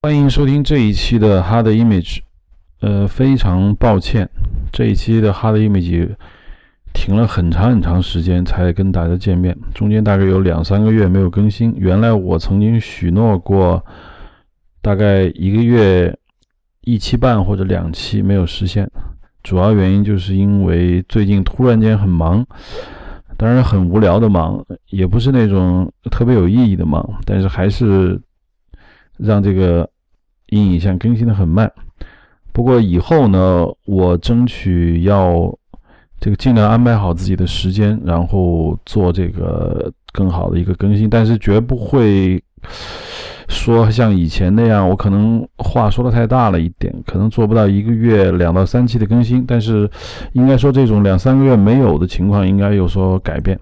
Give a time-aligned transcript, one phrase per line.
[0.00, 2.20] 欢迎收听这一期的 Hard Image。
[2.80, 4.30] 呃，非常抱歉，
[4.70, 6.10] 这一期的 Hard Image
[6.94, 11.74] 停了很长很长时间才跟大家见面，中间大概有两三个月没有更新。
[11.76, 13.84] 原来我曾经许诺过，
[14.80, 16.16] 大概一个月
[16.82, 18.88] 一期半或者两期没有实现，
[19.42, 22.46] 主要原因就是因为最近突然间很忙，
[23.36, 28.16] 当然很无聊的忙，也不是那种特别有意义的忙，但是还是。
[29.18, 29.88] 让这个
[30.48, 31.70] 阴影像更新的很慢，
[32.52, 35.56] 不过以后呢，我争取要
[36.20, 42.42] 这个尽量安排好自己的时间，然后做这个更好的一个更新，但是绝不会
[43.48, 49.88] 说像以前那样，我可能话说的太大了一点，可能做不到一个月两到三期的更新，但是
[50.32, 53.58] 应该说这种两三个月没有的情况应该有所改变。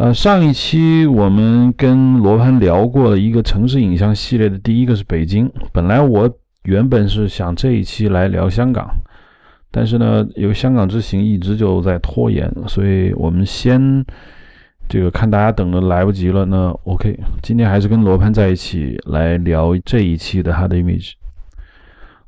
[0.00, 5.46] 呃，上一期我们跟罗盘聊过了一个城市影像系列的第一个是北京。
[5.74, 8.88] 本来我原本是想这一期来聊香港，
[9.70, 14.02] 但是呢，由于香港之行一直就在拖延，所以我们先
[14.88, 16.46] 这个看大家等的来不及了。
[16.46, 21.12] 那 OK，今天还是跟罗盘在一起来聊这一期的他的 image。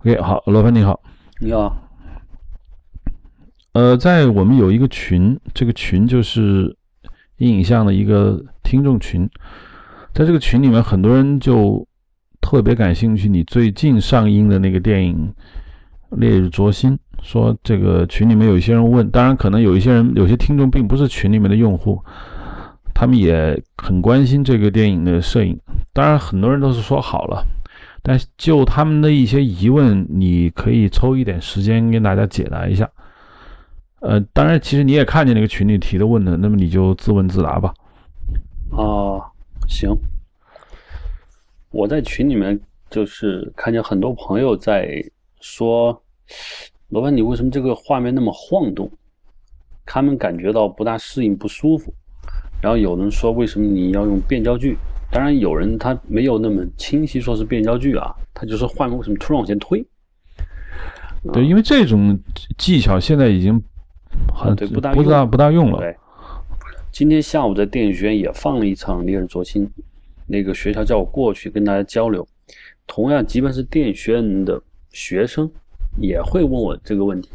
[0.00, 1.00] OK，好，罗盘你好，
[1.41, 1.75] 你好。
[3.73, 6.77] 呃，在我们有一个群，这个群就是。
[7.38, 9.28] 影像的一个听众群，
[10.14, 11.86] 在这个群里面，很多人就
[12.41, 15.33] 特别感兴趣你最近上映的那个电影
[16.19, 16.92] 《烈日灼心》。
[17.22, 22.03] 说这个群里面有一些人问，当然可能有一些人、有些听众并不是群里面的用户，
[22.92, 25.56] 他们也很关心这个电影的摄影。
[25.92, 27.47] 当然，很多人都是说好了，
[28.03, 32.91] 但就他们的一些疑问，你可以抽一点时间跟大家解答一下。
[34.03, 37.72] 呃，当然，其实你也看见那个群里提的问的，那么你就自问自答吧。
[38.72, 39.22] 啊，
[39.69, 39.97] 行。
[41.70, 42.59] 我在群里面
[42.91, 45.00] 就是看见很多朋友在
[45.41, 46.03] 说，
[46.89, 48.91] 罗盘，你为什么这个画面那么晃动？
[49.87, 51.94] 他们感觉到不大适应、不舒服。
[52.60, 54.77] 然后有人说，为什么你要用变焦距？
[55.12, 59.81] 当然，有人他没有那么清晰说是变焦距啊，他就说画面为什么突然往前推？
[61.32, 62.19] 对，因为这种
[62.59, 63.62] 技巧现在已经。
[64.56, 65.78] 对，不大不大不大用了。
[65.78, 65.97] 对，
[66.91, 69.67] 今天下午在电影学院也放了一场《烈日灼心》，
[70.27, 72.27] 那个学校叫我过去跟大家交流。
[72.87, 75.51] 同样，即便是电影学院的学生，
[75.99, 77.31] 也会问我这个问题：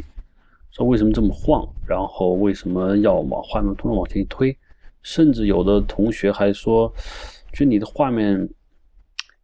[0.72, 1.68] 说为什么这么晃？
[1.88, 4.56] 然后为什么要往画面突然往前一推？
[5.02, 6.94] 甚至有的同学还说，
[7.54, 8.48] 就你的画面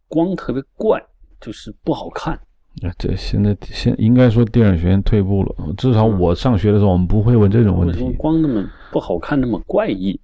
[0.08, 1.02] 光特别怪，
[1.40, 2.38] 就是不好看。
[2.82, 5.74] 啊，这现在现应该说电影学院退步了。
[5.76, 8.12] 至少我上学的时候，我们不会问这种问题。
[8.18, 10.18] 光那么不好看，那么怪异，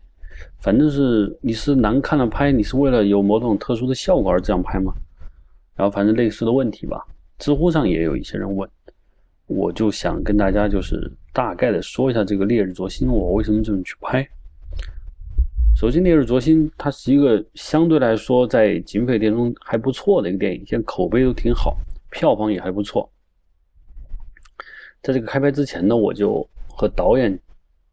[0.59, 4.93] 反正是你是难看了拍，你是为了有某种特殊的效果而这样拍吗？
[5.77, 7.06] 然后反正类似的问题吧，
[7.38, 8.69] 知乎上也有一些人问，
[9.47, 14.28] 我就想跟大家就是大概的说一下这个《烈日灼心》，我为什么这么去拍。
[15.77, 21.78] 首先，《烈日灼心》它是一个相对来说在警匪片中还不错的一个电影，现在口碑都挺好。
[22.10, 23.10] 票房也还不错。
[25.03, 27.38] 在这个开拍之前呢，我就和导演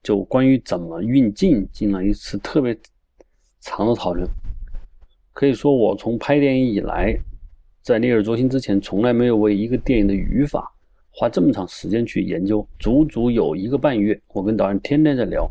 [0.03, 2.77] 就关于怎么运镜进了一次特别
[3.61, 4.27] 长的讨论。
[5.31, 7.16] 可以说，我从拍电影以来，
[7.81, 10.69] 在《烈日灼心》之前，从来没有为一个电影的语法
[11.11, 14.19] 花这么长时间去研究，足足有一个半月。
[14.29, 15.50] 我跟导演天天在聊，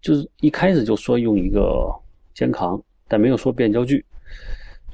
[0.00, 1.88] 就是一开始就说用一个
[2.34, 4.04] 肩扛，但没有说变焦距。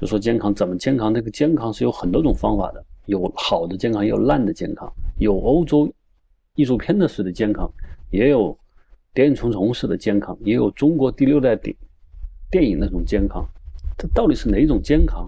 [0.03, 1.15] 就说健康怎么健康？
[1.15, 5.89] 这个健康是有很多种方法的，有好的健康，也有烂的健康，有欧洲
[6.57, 7.73] 艺术片的式的健康，
[8.11, 8.59] 也有
[9.15, 11.77] 谍影重重式的健康，也有中国第六代电
[12.51, 13.47] 电影那种健康。
[13.97, 15.25] 它到底是哪种健康？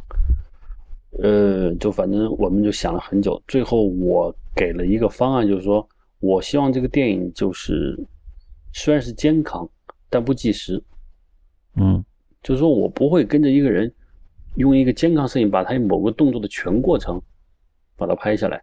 [1.23, 7.97] 呃，就反正我们就想了很久，最后我给了一个方案，就是说我希望这个电影就是
[8.73, 9.71] 虽然是健康，
[10.11, 10.83] 但不计时。
[11.77, 12.05] 嗯，
[12.43, 13.89] 就是说我不会跟着一个人。
[14.57, 17.21] 用一个肩扛摄影，把他某个动作的全过程
[17.97, 18.63] 把它拍下来。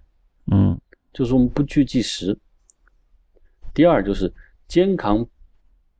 [0.51, 0.79] 嗯，
[1.13, 2.37] 就是我们不去计时。
[3.73, 4.31] 第二就是
[4.67, 5.25] 肩扛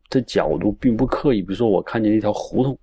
[0.10, 2.78] 的角度并不刻意，比如说我看见一条胡同，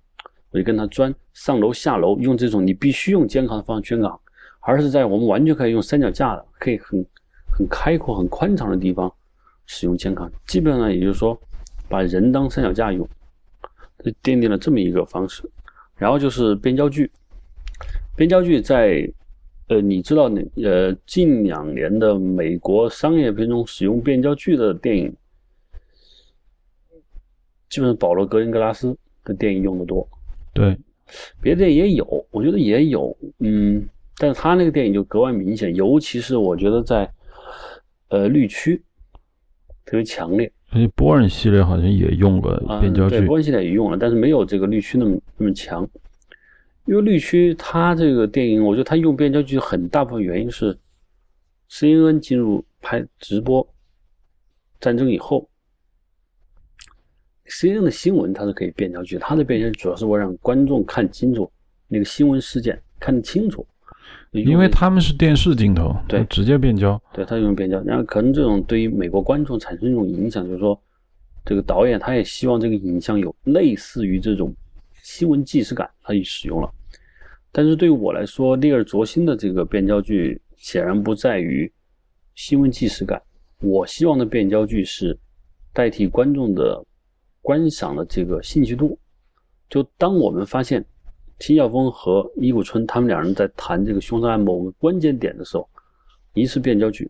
[0.51, 4.19] 我就跟他钻上楼下楼，用这种你必须用肩扛的方式肩扛，
[4.61, 7.05] 而是在我们完全可以用三脚架的，可以很
[7.51, 9.11] 很开阔、很宽敞的地方
[9.65, 10.31] 使用肩扛。
[10.47, 11.39] 基本上也就是说，
[11.87, 13.07] 把人当三脚架用，
[14.03, 15.43] 就奠定了这么一个方式。
[15.99, 17.11] 然后就是变焦距，
[18.15, 19.05] 变焦距在，
[19.67, 25.13] 呃，你知道那呃近两年的美国商业片中使用变焦距的电影，
[27.69, 30.07] 基本上保罗格林格拉斯的电影用的多。
[30.53, 30.75] 对，
[31.41, 33.85] 别的电影也有，我觉得也有，嗯，
[34.17, 37.11] 但是他那个电影就格外明显，尤其是我觉得在
[38.07, 38.81] 呃绿区
[39.85, 40.49] 特别强烈。
[40.71, 45.87] 而且波恩系列好像也用了变焦对，距，波恩系列也用了，但是没有这个绿区那么那么强。
[46.85, 50.77] 因为绿区它这个电影，我觉得它用变焦距很大部分原因是
[51.69, 53.67] CNN 进入拍直播
[54.79, 55.47] 战争以后
[57.47, 61.51] ，CNN 的新闻它是可以变焦距，它的变焦距主要是为了让观众看清楚
[61.87, 63.65] 那个新闻事件，看得清楚。
[64.31, 67.01] 因为他们是电视镜头，对直接变焦。
[67.13, 70.79] 对他用变焦，然后可能这种对于美国观众产生一种影响，就是说，
[71.43, 74.53] 这个导演他也希望这个影像有类似于这种
[75.01, 76.69] 新闻纪实感，他也使用了。
[77.51, 81.71] 但是对于我来说，利尔卓新的这个变焦距显然不在于
[82.35, 83.19] 新闻纪实感，
[83.61, 85.17] 我希望的变焦距是
[85.73, 86.85] 代替观众的
[87.41, 88.95] 观赏的这个兴趣度。
[89.69, 90.85] 就当我们发现。
[91.39, 95.67] 秦晓峰和伊谷春他们两人在谈这个凶杀案某个关键点的时候，
[96.33, 97.09] 一次变焦距，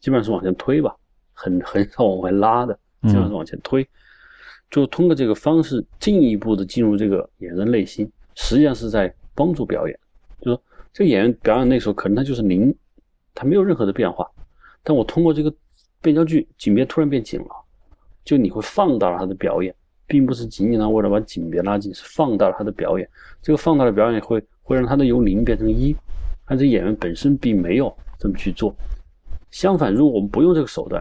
[0.00, 0.94] 基本上是往前推吧，
[1.32, 3.86] 很 很少往外拉的，基本上是往前推，
[4.70, 9.98] 就通过这个方式进一步的进入这个演员内心，实际上是在帮助表演。
[10.42, 10.62] 就说
[10.92, 12.74] 这个演员表演那时候可能他就是零，
[13.34, 14.30] 他没有任何的变化，
[14.82, 15.52] 但我通过这个
[16.02, 17.48] 变焦距，景别突然变紧了，
[18.24, 19.74] 就你会放大了他的表演。
[20.10, 23.08] 并不是仅仅的为了把景别拉近，是放大了他的表演。
[23.40, 25.94] 这个放大的表演会会让他的由零变成一，
[26.44, 28.74] 但这演员本身并没有这么去做。
[29.52, 31.00] 相反，如果我们不用这个手段，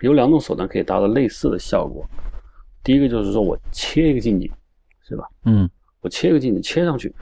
[0.00, 2.02] 有两种手段可以达到类似的效果。
[2.82, 4.50] 第一个就是说我切一个近景，
[5.06, 5.28] 是吧？
[5.44, 5.68] 嗯，
[6.00, 7.14] 我切一个近景切上去。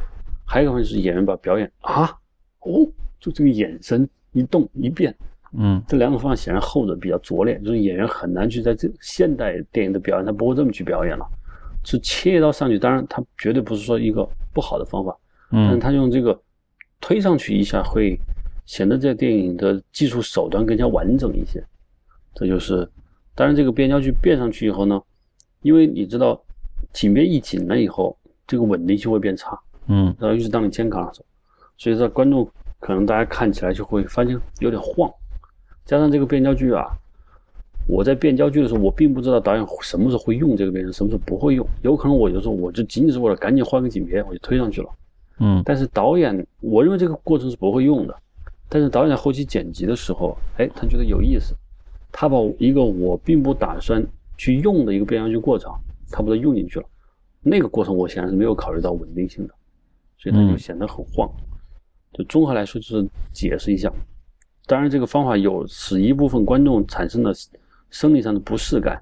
[0.46, 2.16] 还有一个方式是演员把表演啊，
[2.60, 2.86] 哦，
[3.18, 5.12] 就这个眼神一动一变。
[5.56, 11.24] 嗯，这两种方法显然后者比较拙劣，就是演员很难去在这现代电影的表演，他不会这么去表演了，
[11.84, 12.78] 是切一刀上去。
[12.78, 15.16] 当然，他绝对不是说一个不好的方法，
[15.50, 16.36] 但是他用这个
[17.00, 18.18] 推上去一下，会
[18.66, 21.64] 显得这电影的技术手段更加完整一些。
[22.34, 22.88] 这就是，
[23.34, 25.00] 当然这个变焦距变上去以后呢，
[25.62, 26.42] 因为你知道
[26.92, 28.16] 景别一紧了以后，
[28.46, 29.56] 这个稳定性会变差，
[29.86, 31.26] 嗯，然后尤其当你肩扛的时候，
[31.76, 32.48] 所以说观众
[32.80, 35.08] 可能大家看起来就会发现有点晃。
[35.84, 36.86] 加上这个变焦距啊，
[37.86, 41.66] 我在变焦距的时候，我并不知道导演什么时候会用这个变焦，什么时候不会用。
[41.82, 44.88] 有可能我就说我就仅仅是为了赶紧换个景别，我就推上去了。
[45.40, 48.14] 嗯，但是导演，我认为这个过程是不会用的。
[48.68, 51.54] 但是导演在后期剪辑的时候，哎，他觉得有意思，
[52.10, 54.04] 他把一个我并不打算
[54.38, 55.70] 去用的一个变焦距过程，
[56.10, 56.86] 他把它用进去了。
[57.42, 59.54] 那个过程我显然是没有考虑到稳定性的，
[60.16, 61.30] 所以它就显得很晃。
[62.14, 63.92] 就综合来说，就是解释一下。
[64.66, 67.32] 当然，这个方法有使一部分观众产生了
[67.90, 68.98] 生理上的不适感。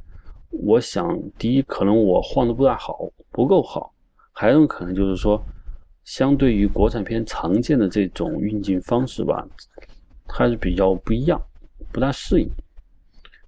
[0.50, 2.98] 我想，第一，可能我晃的不大好，
[3.30, 3.92] 不够好；
[4.32, 5.40] 还有可能就是说，
[6.02, 9.46] 相对于国产片常见的这种运镜方式吧，
[10.26, 11.40] 还是比较不一样，
[11.92, 12.48] 不大适应。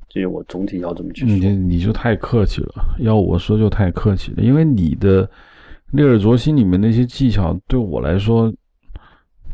[0.09, 1.37] 这是我总体要这么去说。
[1.37, 5.27] 你你就太客气了，要我说就太客气了，因为你的
[5.91, 8.55] 《列尔卓心》里面那些技巧，对我来说。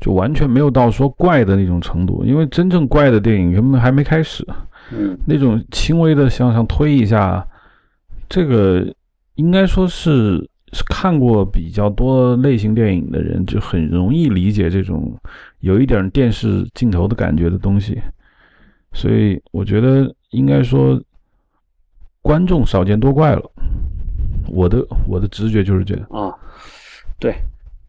[0.01, 4.47] 就完全没有到说怪的那种程度，因为真正怪的电影根本还没开始。
[4.93, 7.47] 嗯，那种轻微的向上推一下，
[8.29, 8.93] 这个
[9.35, 10.39] 应该说是
[10.73, 15.15] 是看过比较多类型电影的人就很容易理解这种
[15.61, 18.01] 有一点电视镜头的感觉的东西。
[18.93, 21.01] 所以我觉得应该说
[22.23, 23.43] 观众少见多怪了。
[24.49, 26.35] 我的我的直觉就是这样啊，
[27.21, 27.35] 对，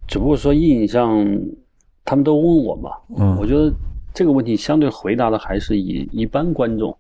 [0.08, 1.26] 只不过说印象。
[2.04, 3.72] 他们都问我嘛，嗯，我觉得
[4.14, 6.96] 这个问题相对回答的还是以一般观众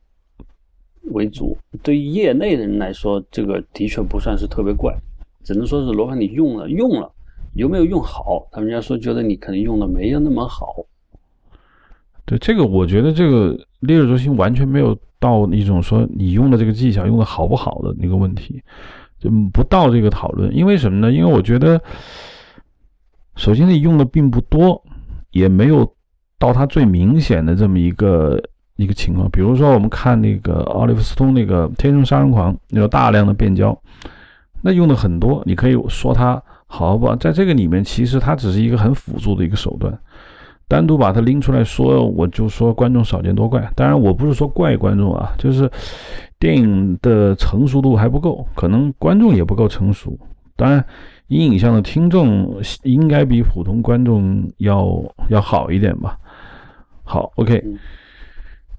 [1.12, 1.58] 为主。
[1.82, 4.96] 对于业内的人来说，这个的确不算是特别怪，
[5.44, 7.12] 只能说是罗盘你用了用了，
[7.56, 8.48] 有没有用好？
[8.52, 10.86] 他们家说觉得你可能用的没有那么好。
[12.24, 18.62] 对这个，我觉得这个烈日灼心完全没有到一种说你用的这个技巧用的好不好的那个问题，
[19.20, 20.56] 就不到这个讨论。
[20.56, 21.12] 因为什么呢？
[21.12, 21.82] 因为我觉得，
[23.36, 24.82] 首先你用的并不多。
[25.32, 25.90] 也没有
[26.38, 28.42] 到他最明显的这么一个
[28.76, 33.78] 一个情况，比如说我们看那个奥利弗斯通那个《天生杀人狂》，有大量的变焦，
[34.62, 35.44] 那用的很多。
[35.46, 37.16] 你可以说它好不？
[37.18, 39.96] 在这个里面，其实它只是一个很辅助的一个手段。
[40.68, 43.72] 单独把它拎出来说，我就说观众少见多怪。
[43.76, 45.70] 当然，我不是说怪观众啊，就是
[46.40, 50.18] 电影的成熟度还不够，可能观众也不够成熟。
[50.56, 50.84] 当然。
[51.32, 56.20] 阴影像的听众应该比普通观众要要好一点吧？
[57.04, 57.64] 好，OK，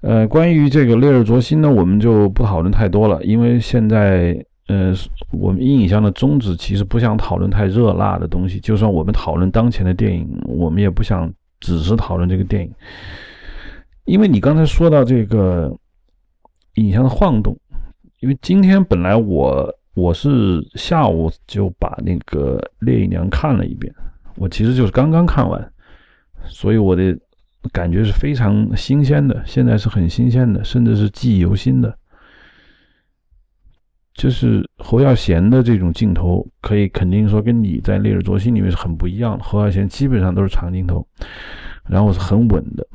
[0.01, 4.93] 呃，关于这个烈日灼心呢，我们就不讨论太多了，因为现在，呃，
[5.31, 8.59] 我们阴影像的宗旨其实不想讨论太热辣的东西。
[8.59, 12.71] 就算我们讨论当前的电影，我们也不想只是讨论这个电影，
[14.05, 15.75] 因为你刚才说到这个
[16.75, 17.57] 影像的晃动，
[18.19, 23.93] 因为今天本来我我是下午就把那个《烈影娘》看了一遍，
[24.35, 25.71] 我其实就是刚刚看完，
[26.45, 27.15] 所以我的
[27.71, 31.95] 感觉是非常新鲜的，现在是很新鲜的，甚至是记忆犹新的。
[34.15, 39.43] 就是侯耀贤的这种镜头，可以肯定说跟你在《烈日灼心》里面是很不一样的。
[39.43, 41.05] 侯耀贤基本上都是长镜头，
[41.87, 42.85] 然后是很稳的。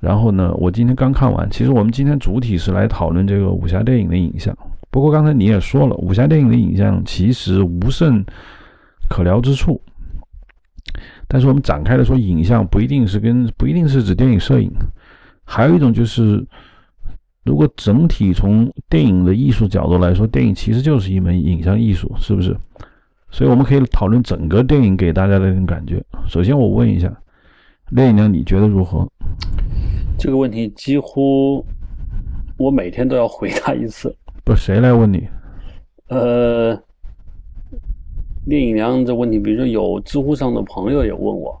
[0.00, 1.48] 然后呢，我今天刚看完。
[1.50, 4.56] 其实我们今天主体是来讨论这个武侠电影的影像。
[4.90, 8.24] 不过刚才你也说了，武侠电影的影像其实无甚
[9.08, 9.80] 可聊之处。
[11.28, 14.70] 但是我们展开的说，影像不一定是跟不一定是指电影摄影，
[15.44, 16.46] 还有一种就是。
[17.42, 22.54] 如果整体从电影的艺术角度来说，电影其实就是一门影像艺术，是不是？
[23.30, 26.04] 所以我们可以讨论整个电影给大家的那种感觉。
[26.28, 27.10] 首先，我问一下，
[27.92, 29.08] 烈影娘，你觉得如何？
[30.18, 31.64] 这个问题几乎
[32.58, 34.14] 我每天都要回答一次。
[34.50, 35.28] 不，谁来问你？
[36.08, 36.74] 呃，
[38.44, 41.56] 聂影娘这问题，比如说有知乎上的朋友也问我，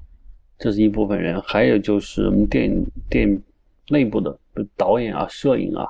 [0.58, 3.42] 这是一部分人，还有就是我们电影电
[3.90, 4.36] 内部的。
[4.76, 5.86] 导演啊，摄影啊，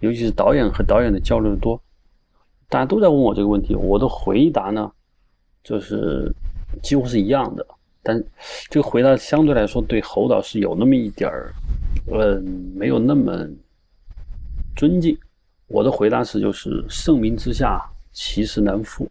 [0.00, 1.82] 尤其是导演和导演的交流多，
[2.68, 4.92] 大家都在问我这个问题，我的回答呢，
[5.64, 6.30] 就是
[6.82, 7.66] 几乎是一样的，
[8.02, 8.22] 但
[8.68, 11.54] 这个回答相对来说对侯导是有那么一点儿，
[12.10, 12.38] 呃，
[12.76, 13.48] 没有那么
[14.76, 15.16] 尊敬。
[15.72, 19.10] 我的回答是，就是盛名之下，其实难副。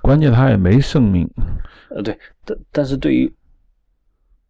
[0.00, 1.28] 关键他也没盛名。
[1.90, 3.30] 呃，对，但但是对于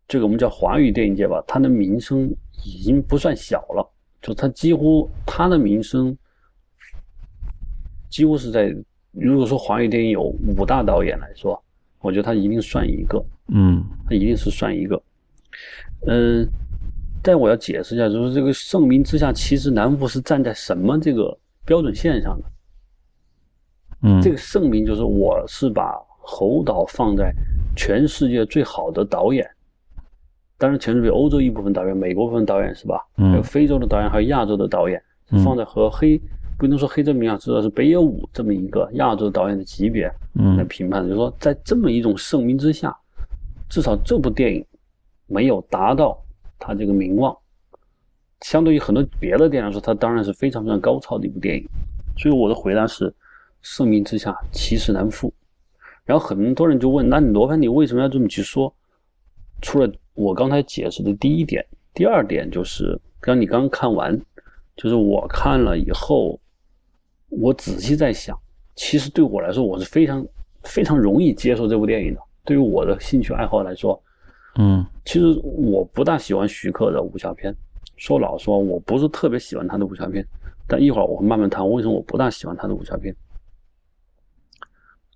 [0.06, 2.32] 这个我们叫华语电影界吧，他的名声。
[2.64, 3.86] 已经不算小了，
[4.20, 6.16] 就他几乎他的名声
[8.08, 8.74] 几乎是在，
[9.12, 11.62] 如果说华语电影有五大导演来说，
[12.00, 15.00] 我觉得他一定算一个，嗯，他一定是算一个，
[16.06, 16.48] 嗯，
[17.26, 22.44] 但我要解释一下，就是这个盛名之下，其实南孚是站在什么这个标准线上的？
[24.02, 27.34] 嗯，这个盛名就是我是把侯导放在
[27.74, 29.44] 全世界最好的导演。
[30.56, 33.04] 当然，全世界欧洲一部分导演、美国部分导演是吧？
[33.16, 35.02] 嗯，还有非洲的导演，还有亚洲的导演，
[35.42, 36.20] 放在和黑
[36.56, 40.08] 不能说黑泽明啊，至少是北野武这么一个亚洲导演的级别
[40.56, 41.02] 来评判。
[41.02, 42.96] 就是说，在这么一种盛名之下，
[43.68, 44.64] 至少这部电影
[45.26, 46.16] 没有达到
[46.58, 47.36] 他这个名望。
[48.42, 51.66] 相对于很多别的电影来说，它当然是非常非常高超的一部电影。
[52.18, 53.12] 所以我的回答是：
[53.62, 55.32] 盛名之下，其实难副。
[56.04, 58.72] 然后很多人就问：那你罗盘，你为什么要这么去说？
[59.62, 64.18] 除了我刚才解释的第一点，第二点就是，刚你刚看完，
[64.76, 66.38] 就是我看了以后，
[67.30, 68.38] 我仔细在想，
[68.74, 70.24] 其实对我来说，我是非常
[70.62, 72.20] 非常容易接受这部电影的。
[72.44, 74.00] 对于我的兴趣爱好来说，
[74.58, 77.54] 嗯，其实我不大喜欢徐克的武侠片，
[77.96, 80.26] 说老实话，我不是特别喜欢他的武侠片。
[80.66, 83.14] 但一会儿我会慢慢谈为什么我不大喜欢他的武侠片。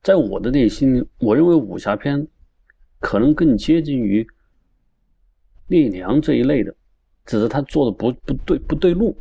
[0.02, 2.26] 在我的内心，我认为武侠片
[3.00, 4.26] 可能更接近于。
[5.68, 6.74] 烈娘这一类的，
[7.24, 9.16] 只是他做的不不对不对路，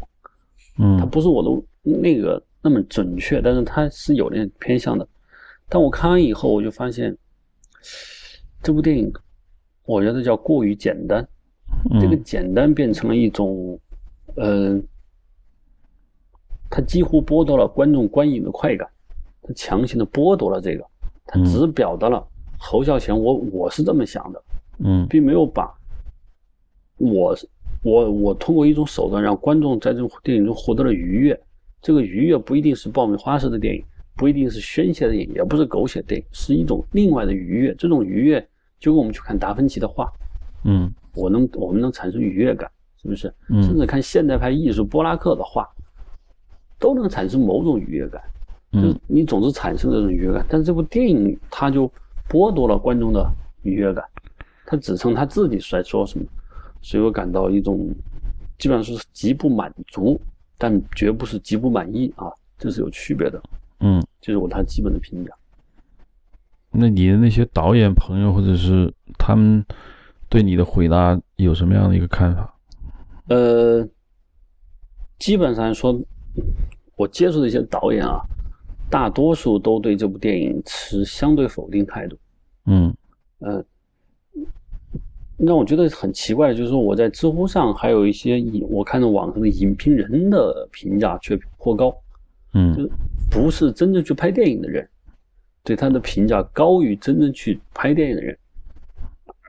[0.80, 5.08] 嗯，他不是我的那个那么准确，但是他是有点偏向的。
[5.68, 7.16] 但我看完以后，我就发现
[8.64, 9.14] 这部电影，
[9.90, 11.28] 我觉得叫过于简单，
[12.00, 13.80] 这个简单变成了一种，
[14.36, 14.80] 嗯，
[16.70, 18.88] 他几乎剥夺了观众观影的快感，
[19.42, 20.86] 他强行的剥夺了这个，
[21.26, 22.24] 他只表达了
[22.60, 24.44] 侯孝贤，我我是这么想的，
[24.86, 25.74] 嗯，并没有把。
[26.98, 27.36] 我
[27.82, 31.42] 我我通过一种手段让观众在这种电影中获得了愉悦，
[31.82, 33.84] 这个愉悦不一定是爆米花式的电影，
[34.16, 37.74] 不一定是宣泄的电影，也不是狗血电影，是一种另外的愉悦。
[37.74, 38.48] 这种愉悦
[38.80, 40.12] 就跟我们去看达芬奇的画，
[40.64, 42.70] 嗯，我能我们能产生愉悦感，
[43.02, 43.34] 是不是？
[43.50, 45.68] 嗯，甚至看现代派艺术波拉克的画，
[46.80, 48.22] 都能产生某种愉悦感。
[48.72, 51.92] 嗯，你总是产生这种愉悦感，但是这部电影它就
[52.30, 53.28] 剥夺了观众的
[53.64, 54.06] 愉悦感，
[54.66, 56.26] 他只称他自己在说什么。
[56.82, 57.90] 所以我感到一种，
[58.58, 60.22] 基本上是极不满足，
[60.58, 63.42] 但绝不是极不满意啊，这是有区别的。
[63.80, 65.34] 嗯，这是我他基本的评价。
[66.72, 69.66] 那你的那些导演朋友或者是他们
[70.28, 72.54] 对你的回答有什么样的一个看法？
[73.28, 73.88] 呃，
[75.18, 76.00] 基本上说，
[76.96, 78.22] 我接触的一些导演啊，
[78.90, 82.18] 大多数都对这部电影持相对否定态度。
[82.66, 82.94] 嗯，
[83.40, 83.64] 呃。
[85.38, 91.96] 让我觉得很奇怪的就是说，我在知乎上还有一些影，我看到网上的影评人的评价却颇高。
[92.54, 92.90] 嗯就
[93.32, 94.86] 不是真正去拍电影的人，
[95.70, 98.36] 对他的评价高于真正去拍电影的人。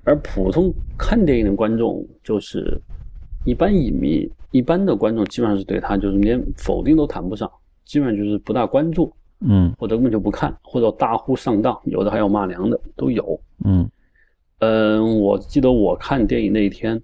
[0.04, 2.78] 而普通看电影的观众，就是
[3.46, 7.50] 一般影迷、一般的观众，基本上是对他就是连否定都谈不上，
[7.86, 9.10] 基本上就是不大关注，
[9.40, 13.40] 嗯或者根本就不看，或者大呼上当，有的还要骂娘的都有。
[13.64, 13.88] 嗯
[14.58, 17.02] 嗯，我记得我看电影那一天，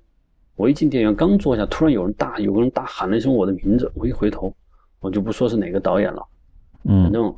[0.57, 4.55] 我一进电影院刚坐下，突然有人大有个人大喊了一声我的名字，我一回头，
[5.01, 6.23] 我就不说是哪个导演了，
[6.85, 7.35] 嗯反嗯正，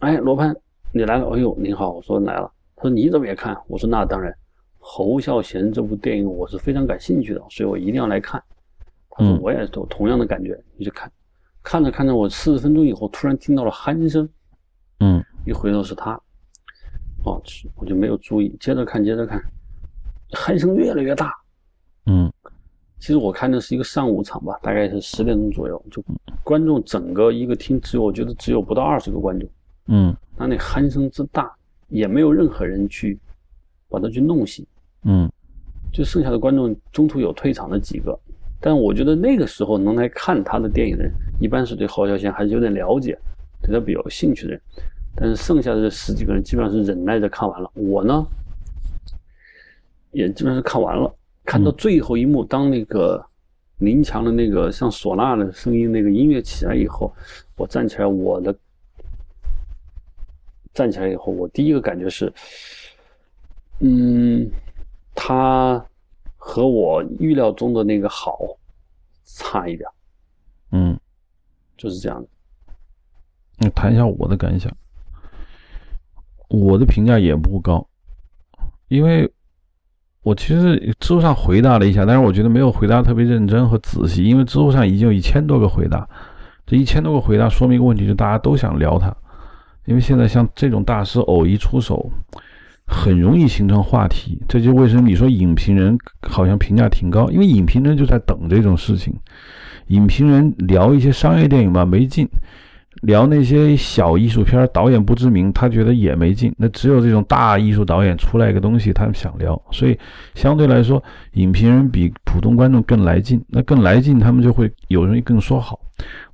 [0.00, 0.54] 哎，罗盘，
[0.96, 3.60] 你来了，哎呦，您好，我说来了，他说你怎么也看？
[3.66, 4.32] 我说那当然，
[4.78, 8.40] 侯孝贤这部电影我是非常感兴趣的，所以我一定要来看。
[9.10, 9.40] 他说嗯。
[9.42, 11.10] 我也有同样的感觉，你去看，
[11.64, 14.28] 看着看着，我四十分钟以后突然听到了鼾声，
[15.00, 15.20] 嗯。
[15.44, 16.12] 一回头是他，
[17.24, 17.42] 哦，
[17.74, 19.42] 我就没有注意，接着看，接着看，
[20.30, 21.32] 鼾声越来越大。
[22.06, 22.32] 嗯。
[23.00, 26.00] 其实我看的是一个上午场吧，大概是十点钟左右，就
[26.44, 29.48] 观众整个一个厅只有我觉得只有不到二十个观众，
[29.86, 30.16] 嗯。
[30.36, 31.52] 那那鼾声之大，
[31.88, 33.18] 也没有任何人去
[33.88, 34.66] 把他去弄醒，
[35.04, 35.30] 嗯。
[35.92, 38.18] 就剩下的观众中途有退场的几个，
[38.60, 43.16] 但我觉得那个时候能来看他的电影的人，一般是对侯孝贤还是有点了解，
[43.62, 44.60] 对他比较有兴趣的人，
[45.14, 48.26] 但是剩下的这十几个人基本上是忍耐着看完了，我呢，
[50.10, 51.14] 也基本上是看完了，
[51.44, 53.24] 看到最后一幕，当那个
[53.78, 57.14] 林强的那个像唢呐的声音那个音乐起来以后，
[57.56, 58.52] 我站起来，我的
[60.74, 62.30] 站起来以后，我第一个感觉是，
[63.78, 64.46] 嗯，
[65.14, 65.82] 他
[66.36, 68.38] 和我预料中的那个好
[69.24, 69.88] 差一点，
[70.72, 70.98] 嗯，
[71.76, 72.28] 就是这样的。
[73.56, 74.70] 那谈一下我的感想。
[76.48, 77.84] 我的评价也不高，
[78.88, 79.28] 因为
[80.22, 86.08] 我其实知乎上回答了一下，但是我觉得没有回答特别认真和仔细，因为知乎上已经有一千多个回答，
[86.66, 89.16] 这一千多个回答说明一个问题，就是大家都想聊它，
[89.86, 92.10] 因为现在像这种大师偶一出手，
[92.86, 99.14] 很容易形成话题，这就为什么你说影评人好像评价挺高，因为影评人就在等这种事情，
[99.88, 102.28] 影评人聊一些商业电影吧没劲。
[103.02, 106.54] 聊那些小艺术片，导演不知名，他觉得也没劲。
[106.56, 109.60] 那只有这种大艺术导演出来一个东西，他们想聊。
[109.72, 109.98] 所以
[110.34, 113.44] 相对来说，影评人比普通观众更来劲。
[113.48, 115.78] 那更来劲，他们就会有人更说好。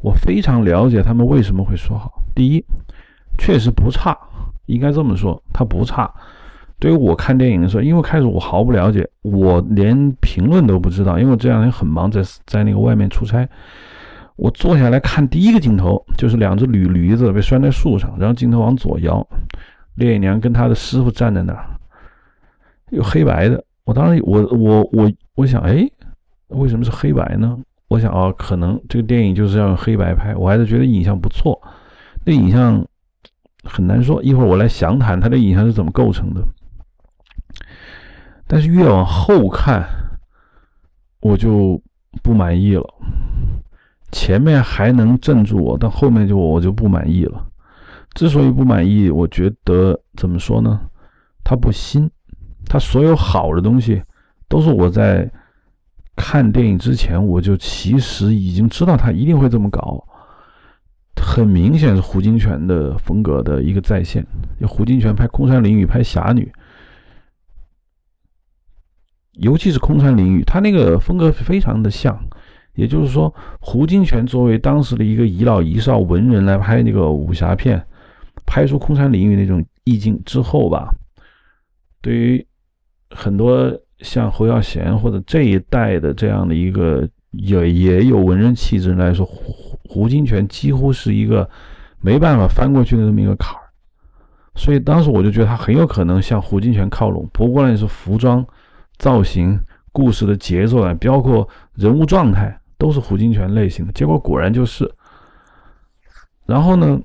[0.01, 2.23] 我非常了解他们为什么会说好。
[2.37, 2.65] 第一，
[3.41, 4.17] 确实不差，
[4.67, 6.09] 应该这么说，他不差。
[6.79, 13.49] 对于我看电影的时候，因为开始我毫不了解，我连评论都不知道，因为我这两天很忙，在在那个外面出差。
[14.37, 19.27] 我坐下来看第一个镜头，就是两只驴驴子被拴在树上，然后镜头往左摇，
[19.95, 21.65] 烈娘跟他的师傅站在那儿，
[22.91, 23.63] 有黑白的。
[23.85, 25.87] 我当时我我我我想，哎，
[26.49, 27.59] 为什么是黑白呢？
[27.89, 30.35] 我想哦，可能这个电影就是要用黑白拍。
[30.37, 31.61] 我还是觉得影像不错，
[32.25, 32.83] 那影像
[33.65, 34.23] 很难说。
[34.23, 36.43] 一会儿我来详谈它的影像是怎么构成的。
[38.47, 39.85] 但是越往后看，
[41.21, 41.81] 我就
[42.23, 42.85] 不满意了。
[44.13, 47.47] 前面还能镇住我，但后面就我就不满意了。
[48.15, 50.81] 之所以不满意，我觉得怎么说呢？
[51.45, 52.11] 它不新，
[52.67, 54.03] 它所有好的东西
[54.49, 55.31] 都是我在
[56.17, 60.05] 看电影之前我就其实已经知道他一定会这么搞。
[61.21, 64.27] 很明显是胡金铨的风格的一个再现。
[64.67, 66.43] 胡金铨拍《空山灵雨》、拍《侠女》，
[69.35, 72.19] 尤其是《空山灵雨》，他那个风格非常的像。
[72.75, 77.85] 也就是说，胡金铨作为当时的一个遗老遗少文人来拍那个武侠片，
[78.47, 80.95] 拍出《空山灵雨》那种意境之后吧，
[82.01, 82.47] 对于
[83.11, 89.29] 很多像侯耀贤或者这一代的这样的一个也也有文人气质来说，
[89.91, 91.51] 胡金铨几乎是一个
[92.01, 93.63] 没办法翻过去的这么一个坎儿。
[94.55, 98.47] 所以当时我就觉得他很有可能向胡金铨靠拢，不过呢是服装、
[98.99, 99.59] 造型、
[99.91, 102.57] 故事的节奏啊，包括人物状态。
[102.81, 104.91] 都是胡金铨类型的，结果果然就是。
[106.47, 106.99] 然后呢，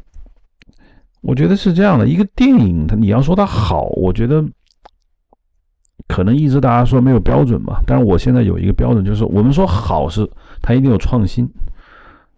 [1.19, 4.41] 我觉得是这样的一个电影，它你要说它好，我觉得
[6.07, 7.83] 可能一直大家说没有标准吧。
[7.85, 10.25] 但是我现在有一个标准，就是我们说好是
[10.61, 11.45] 它一定有创新。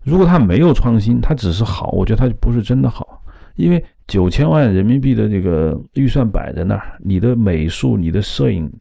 [0.07, 3.21] 如果它没有创新，它只是好，我觉得它就不是真的好。
[3.55, 8.71] 因为九千万人民币的这个预算摆在那儿，你的美术、你的摄影，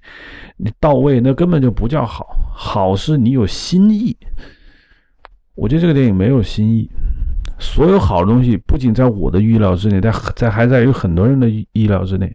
[0.57, 2.27] 你到位，那根本就不叫好。
[2.55, 4.17] 好是你有新意。
[5.57, 6.89] 我觉得这个电影没有新意。
[7.59, 12.31] 所有好的东西，不仅在我的预料之内，在在还在于很多人的意料之内。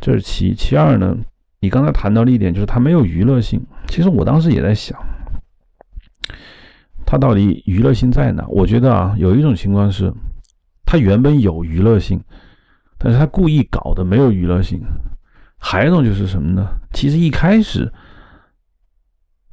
[0.00, 0.54] 这是其一。
[0.54, 1.14] 其二呢，
[1.60, 3.62] 你刚才谈到了一点，就是它没有娱乐性。
[3.86, 4.98] 其实我当时也在想，
[7.06, 8.44] 他到底娱乐性在哪？
[8.48, 10.12] 我觉得啊，有一种情况是，
[10.84, 12.20] 他原本有娱乐性，
[12.98, 14.80] 但是他故意搞的没有娱乐性。
[15.58, 16.68] 还有一种就是什么呢？
[16.92, 17.90] 其实一开始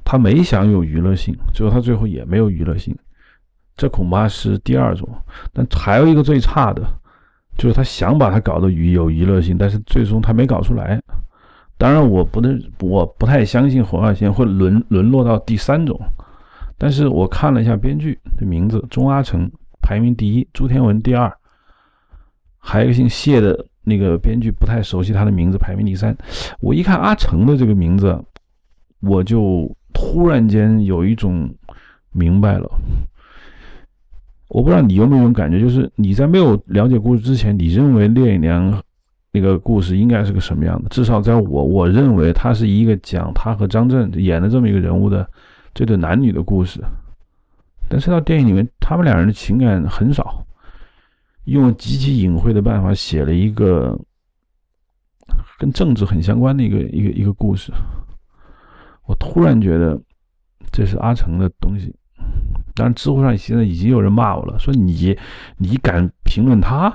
[0.04, 2.96] 他没想有娱乐性，最后他最后也没有娱乐性。
[3.76, 5.08] 这恐怕是第二种。
[5.52, 6.82] 但还有一个最差的，
[7.56, 11.00] 就是他想把它搞得娱有娱乐性，但是最终他没搞出来。
[11.78, 15.98] 当然，我不能，我不太相信红二线会沦沦落到第三种。
[16.82, 19.48] 但是我看了一下编剧的名字，钟阿成
[19.80, 21.32] 排名第一，朱天文第二，
[22.58, 26.12] 还有一个姓谢的那个编剧不太熟悉他的名字，排名第三。
[26.58, 28.20] 我一看阿成的这个名字，
[28.98, 31.48] 我就突然间有一种
[32.10, 32.68] 明白了。
[34.48, 38.82] 我不知道你有没有种感觉，就是你在没有了解故事之前，你认为烈影娘
[39.30, 40.88] 那个故事应该是个什么样的？
[40.88, 45.24] 至少在我我认为，他是一个讲他和张震演的这么一个人物的
[45.74, 46.80] 这对男女的故事。
[47.88, 50.44] 但是到电影里面，他们两人的情感很少，
[51.44, 53.98] 用极其隐晦的办法写了一个
[55.58, 57.72] 跟政治很相关的一个一个一个故事。
[59.06, 60.00] 我突然觉得
[60.70, 61.94] 这是阿成的东西。
[62.74, 65.14] 当然，知乎上现在已经有人骂我了，说你
[65.58, 66.90] 你敢评论他？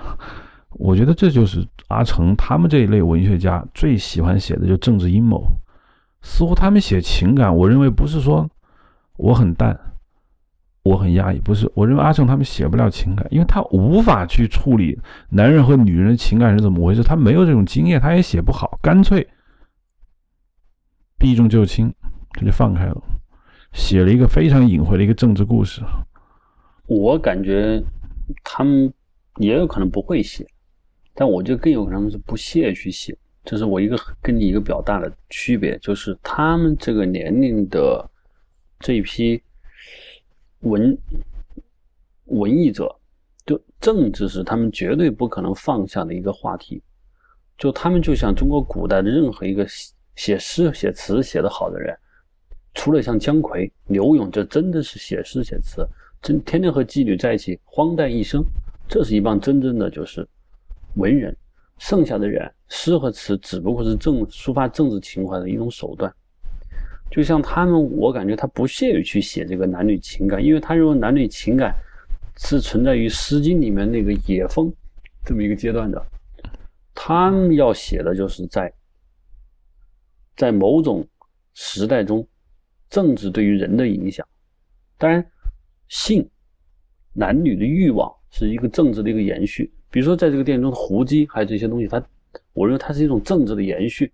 [0.72, 5.46] 我觉得这就是阿成他们这一类文学家最喜欢写的，就政治阴谋。
[6.22, 8.50] 似乎他们写情感，我认为不是说
[9.18, 9.78] 我很淡，
[10.84, 11.70] 我很压抑，不是。
[11.76, 14.98] 我认为阿成他们写不了情感，因为他无法去处理
[15.30, 19.28] 男人和女人的情感是怎么回事，他没有这种经验，他也写不好，干脆
[21.18, 21.94] 避重就轻，
[22.32, 23.04] 他就放开了。
[23.74, 25.82] 写了一个非常隐晦的一个政治故事，
[26.86, 27.84] 我感觉
[28.44, 28.92] 他们
[29.38, 30.48] 也有可能不会写，
[31.14, 33.16] 但我觉得更有可能是不屑去写。
[33.44, 38.10] 这是我一个跟你一个比较大的区别，就是他们这个年龄的
[38.80, 39.42] 这一批
[40.60, 40.98] 文
[42.26, 42.94] 文艺者，
[43.46, 46.82] 就政治是他们绝对不可能放下的一个话题。
[47.58, 49.66] 就他们就像中国古代的任何一个
[50.16, 51.98] 写诗写词写得好的人。
[52.76, 55.84] 除了像姜夔、柳永，这真的是写诗写词，
[56.22, 58.44] 真天天和妓女在一起，荒诞一生。
[58.88, 60.28] 这是一帮真正的就是
[60.96, 61.36] 文人。
[61.80, 66.13] 剩下的人，诗和词只不过是政抒发政治情怀的一种手段。
[67.10, 71.76] 就像他们，我感觉他不屑于去写这个男女情感，因为他认为男女情感
[72.38, 74.72] 是存在于《诗经》里面那个野风
[75.26, 76.06] 这么一个阶段的。
[76.93, 78.72] 他们要写的就是在
[80.36, 81.08] 在某种
[81.54, 82.28] 时代中。
[82.89, 84.26] 政治对于人的影响，
[84.98, 85.22] 当然，
[85.89, 86.26] 性、
[87.12, 89.70] 男女的欲望是一个政治的一个延续。
[89.91, 92.02] 比如说，在这个电影中的胡姬，还有这些东西，它，
[92.54, 94.10] 我认为它是一种政治的延续。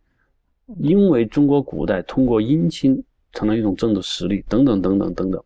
[0.79, 5.43] 因为中国古代通过姻亲成了一种政治实力，等等等等等等，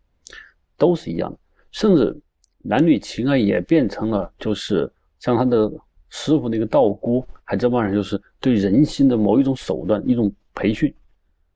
[0.77, 1.37] 都是一样的。
[1.71, 2.15] 甚至
[2.59, 5.71] 男女情爱也变成了，就是像他的
[6.09, 10.93] 师傅那个道姑，还这帮人就是对人心的某一种手段，一种培训。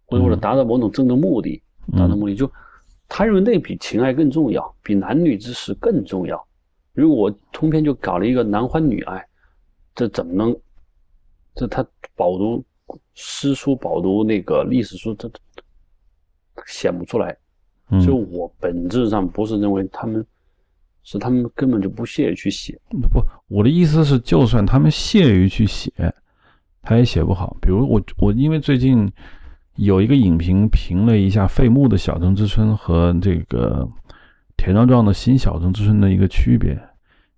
[0.06, 1.62] 或者为了达到某种政治目的，
[1.93, 2.52] 达到目的就，
[3.08, 6.45] 他认为那比情爱更重要，比男女之事更重要。
[6.93, 9.26] 如果我通篇就搞了一个男欢女爱，
[9.95, 10.54] 这怎么能？
[11.56, 11.82] 这他
[12.15, 12.62] 饱读
[13.13, 15.30] 诗书，饱读那个历史书，他
[16.65, 17.36] 写不出来。
[17.89, 20.26] 所以我本质上不是认为他们
[21.04, 22.80] 是他们根本就不屑于去写。
[23.12, 25.91] 不，我的意思是，就算他们屑于去写，
[26.82, 27.56] 他也写不好。
[27.62, 29.12] 比如我，我因为最近。
[29.78, 33.88] 有一个影评评了一下费穆的《小城之春》和这个
[34.58, 36.78] 田壮壮的新《小城之春》的一个区别。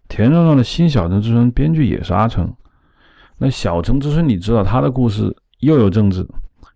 [0.09, 2.51] 田壮壮的新《小城之春》编剧也是阿城。
[3.37, 5.33] 那《小城之春》，你知道他的故事
[5.63, 6.25] 又有政治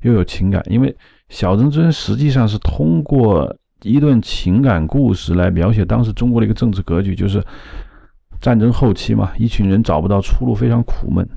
[0.01, 0.91] 又有情感，因为
[1.29, 7.43] 《小城之春》实际上是通过一段情感故事来描写当时中国的一个政治格局，就是
[8.39, 11.27] 战争后期嘛，一群人找不到出路，非常苦闷。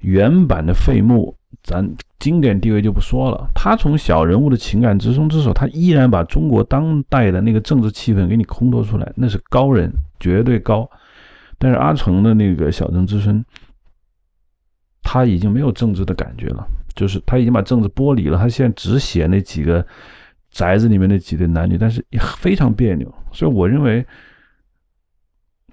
[0.00, 1.88] 原版的费穆，咱。
[2.18, 10.90] 经典地位就不说了，他从小人物的情感直冲之手，他依然把中国当代的那个政治气氛给你烘托出来，那是高人，绝对高。
[11.58, 13.44] 但是阿成的那个小城之春，
[15.10, 19.82] 他已经没有政治的感觉了，就是他已经把政治剥离了，他现在只写那几个
[20.50, 23.10] 宅子里面那几对男女，但是也非常别扭。
[23.32, 24.06] 所以我认为，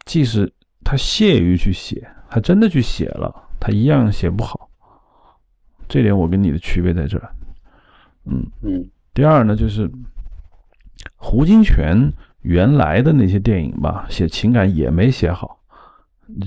[0.05, 0.49] 即使
[0.85, 4.69] 他屑于去写，他真的去写了，他一样写不好。
[5.89, 7.29] 这点我跟你的区别在这儿，
[8.27, 8.89] 嗯嗯。
[9.13, 9.91] 第二呢，就是
[11.17, 12.09] 胡金铨
[12.43, 15.59] 原来的那些电影吧，写情感也没写好。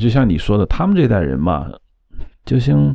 [0.01, 1.71] 就像你说的，他们这代人嘛，
[2.49, 2.95] 就像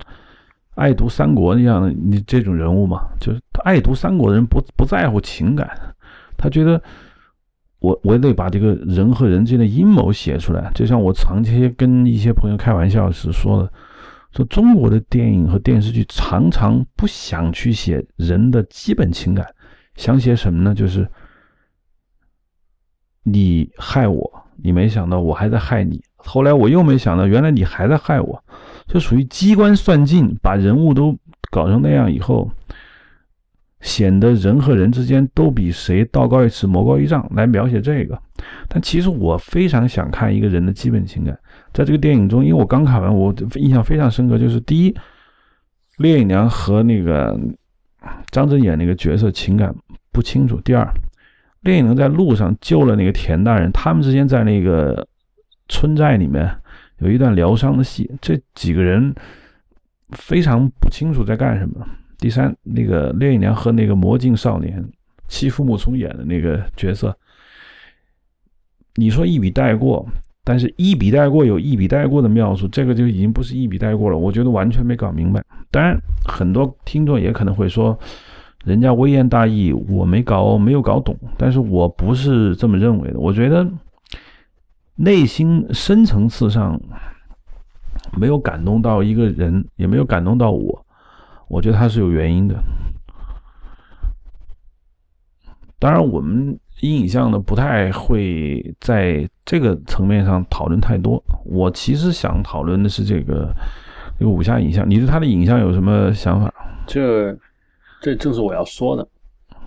[0.74, 5.70] 爱读三国一样的，你这种人物嘛，就是爱读三国的人不不在乎情感，
[6.36, 6.82] 他觉得
[7.78, 10.72] 我我得把这个人和人之间的阴谋写出来。
[10.74, 13.72] 就像我长期跟一些朋友开玩笑时说的，
[14.32, 19.46] 说中国的电影和电视剧常常不想去写人的基本情感，
[19.96, 20.74] 想写什么呢？
[20.74, 21.08] 就是
[23.22, 28.44] 你害我，你没想到我还在害你，后来我又没想到原来你还在害我，
[28.88, 31.18] 就属于机关算尽，把人物都
[31.52, 32.50] 搞成那样以后。
[33.82, 38.18] 显得人和人之间都比谁道高一尺魔高一丈来描写这个，
[38.70, 41.38] 但其实我非常想看一个人的基本情感。
[41.74, 44.96] 在这个电影中，因为我刚看完，我印象非常深刻，就是第一，
[45.98, 47.38] 烈影娘和那个
[48.32, 49.76] 张震演那个角色情感
[50.14, 50.90] 不清楚；第二，
[51.60, 55.06] 烈影娘在路上救了那个田大人，他们之间在那个
[55.68, 56.50] 村寨里面
[57.00, 59.14] 有一段疗伤的戏，这几个人
[60.12, 61.86] 非常不清楚在干什么。
[62.20, 64.84] 第三，那个烈影娘和那个魔镜少年
[65.28, 67.16] 欺负木聪演的那个角色，
[68.96, 70.06] 你说一笔带过，
[70.46, 74.18] 但是一笔带过有一笔带过的妙处，这个就已经不是一笔带过了。
[74.18, 75.44] 我觉得完全没搞明白。
[75.72, 77.98] 当然，很多听众也可能会说，
[78.64, 81.18] 人家微言大义，我没搞没有搞懂。
[81.38, 83.20] 但是我不是这么认为的。
[83.20, 83.68] 我觉得
[84.96, 86.80] 内心深层次上
[88.16, 90.86] 没有感动到一个人，也没有感动到我。
[91.48, 92.56] 我觉得它是有原因的。
[95.80, 101.22] 当然，我们影像呢不太会在这个层面上讨论太多。
[101.46, 103.54] 我其实想讨论的是这个
[104.18, 104.90] 这个武侠影像。
[104.90, 106.54] 你对他的影像有什么想法？
[106.88, 107.38] 这
[108.02, 109.08] 这正是我要说的。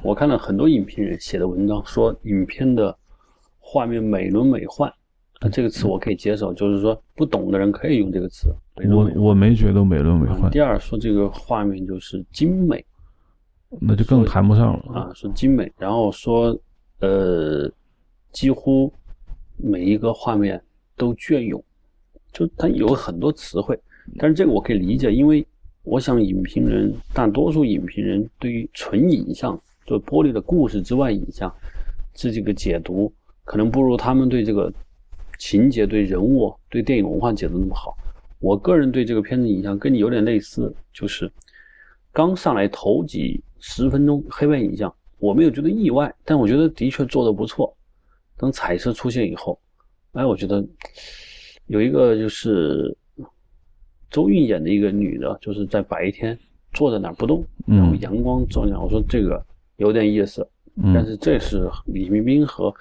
[0.02, 2.96] 我看了很多影评人写的文章，说影片的
[3.58, 4.92] 画面美轮美奂。
[5.40, 8.48] 那这个词我可以接受，就是说不懂的人可以用这个词。
[8.90, 10.48] 我我没觉得美轮美奂。
[10.50, 12.82] 第二说这个画面就是精美，
[13.78, 15.12] 那就更谈不上了啊。
[15.14, 16.58] 说精美，然后说
[17.00, 17.70] 呃，
[18.32, 18.90] 几乎
[19.58, 20.58] 每一个画面
[20.96, 21.62] 都隽永，
[22.32, 23.78] 就它有很多词汇。
[24.18, 25.46] 但是这个我可以理解，因为
[25.82, 31.54] 我想影评人大多数影评人对于纯影像，就玻璃的故事之外影像，
[32.14, 33.12] 这这个解读
[33.44, 34.72] 可能不如他们对这个。
[35.38, 37.96] 情节对人物对电影文化解读那么好，
[38.38, 41.30] 我个人对这个片子影像跟你有点类似，就是
[42.12, 47.74] 刚上来头几十分钟黑白影像，我没有觉得意外，但我觉得的确做的不错。
[48.36, 49.58] 等彩色出现以后，
[50.12, 50.64] 哎，我觉得
[51.66, 52.96] 有一个就是
[54.10, 56.38] 周韵演的一个女的，就是在白天
[56.72, 59.42] 坐在那儿不动，然后阳光照亮，我说这个
[59.76, 60.46] 有点意思，
[60.94, 62.74] 但是这是李冰冰和。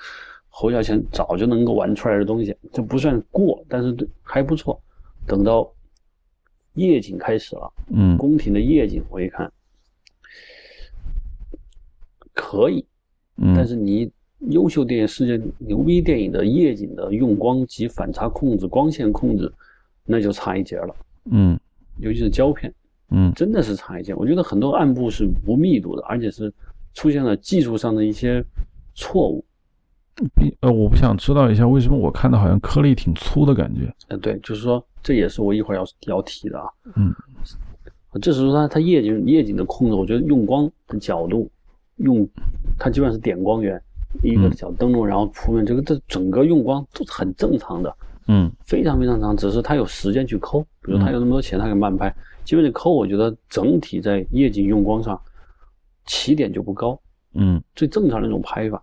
[0.57, 4.81] 侯孝贤早就能够玩出来的东西，这不算过，但是还不错。
[5.27, 5.69] 等到
[6.75, 9.51] 夜景开始了，嗯，宫廷的夜景，我一看
[12.33, 12.85] 可以，
[13.35, 14.09] 嗯，但是你
[14.49, 19.51] 优秀电影世界牛逼电影的夜景的用光及反差控制、光线控制，
[20.05, 20.95] 那就差一截了，
[21.31, 21.59] 嗯，
[21.97, 22.73] 尤其是胶片，
[23.09, 24.15] 嗯，真的是差一截。
[24.15, 26.49] 我觉得很多暗部是不密度的，而且是
[26.93, 28.41] 出现了技术上的一些
[28.93, 29.43] 错误。
[30.61, 33.93] 呃，我不想知道一下为什么我看到好像颗粒挺粗的感觉。
[34.07, 36.67] 嗯，对，就是说这也是我一会儿要要提的啊。
[36.95, 37.13] 嗯，
[38.21, 41.49] 这是说它它夜景夜景的控制，我觉得用光的角度，
[41.97, 42.25] 用
[42.79, 43.81] 它基本上是点光源，
[44.23, 47.93] 一个小灯笼，然后铺面，这个这整个用光都是很正常的。
[48.27, 52.13] 嗯，非常非常长，只是他有时间去抠，比如他有那么多钱，他可以慢拍。
[52.45, 55.19] 基本上抠，我觉得整体在夜景用光上
[56.05, 56.97] 起点就不高。
[57.33, 58.81] 嗯，最正常的一种拍法。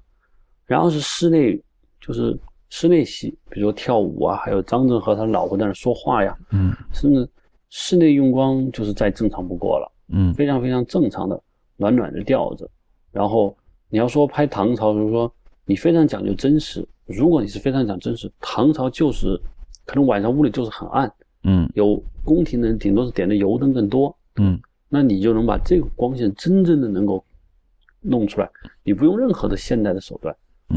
[0.73, 1.63] 然后是室内，
[2.01, 2.35] 就是
[2.71, 7.29] 室内戏，比如说跳舞啊，还有张震和他老婆在那说话呀，嗯，甚至
[7.69, 11.39] 室内用光就是再正常不过了，嗯，非常非常正常的
[11.77, 12.67] 暖暖的调子。
[13.11, 13.55] 然后
[13.91, 15.31] 你要说拍唐朝，就是说
[15.67, 19.39] 你非常讲究真实，如果你是非常讲真实，唐朝就是
[19.85, 21.13] 可能晚上屋里就是很暗，
[21.45, 24.59] 嗯，有宫廷的人顶多是点的油灯更多，嗯，
[24.89, 27.23] 那你就能把这个光线真正的能够
[28.01, 28.51] 弄出来，
[28.83, 30.35] 你不用任何的现代的手段。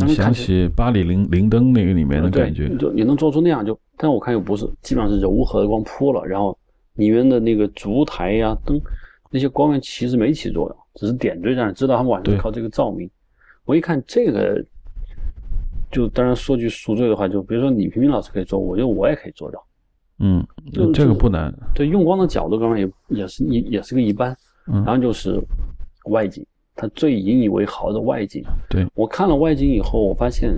[0.07, 6.57] 想起巴黎灵灵灯那个里面的感觉，就你能做出那样就，但我看又不是，基本上是柔和的光铺了，然后
[6.95, 8.79] 里面的那个烛台呀灯
[9.31, 13.09] 那些光源其实没起作用，只是点缀在那，知道他们晚上靠这个照明。
[13.65, 14.63] 我一看这个，
[15.91, 19.65] 就当然说句赎罪的话，就比如说李平平老师可以做，我觉得我也可以做到。
[20.19, 20.45] 嗯，
[20.93, 21.53] 这个不难。
[21.73, 24.35] 对，用光的角度，刚刚也也是一也是个一般。
[24.67, 25.39] 然后就是
[26.05, 26.43] 外景。
[26.75, 30.53] 它最引以为豪的外景，对我看了外景以后，我发现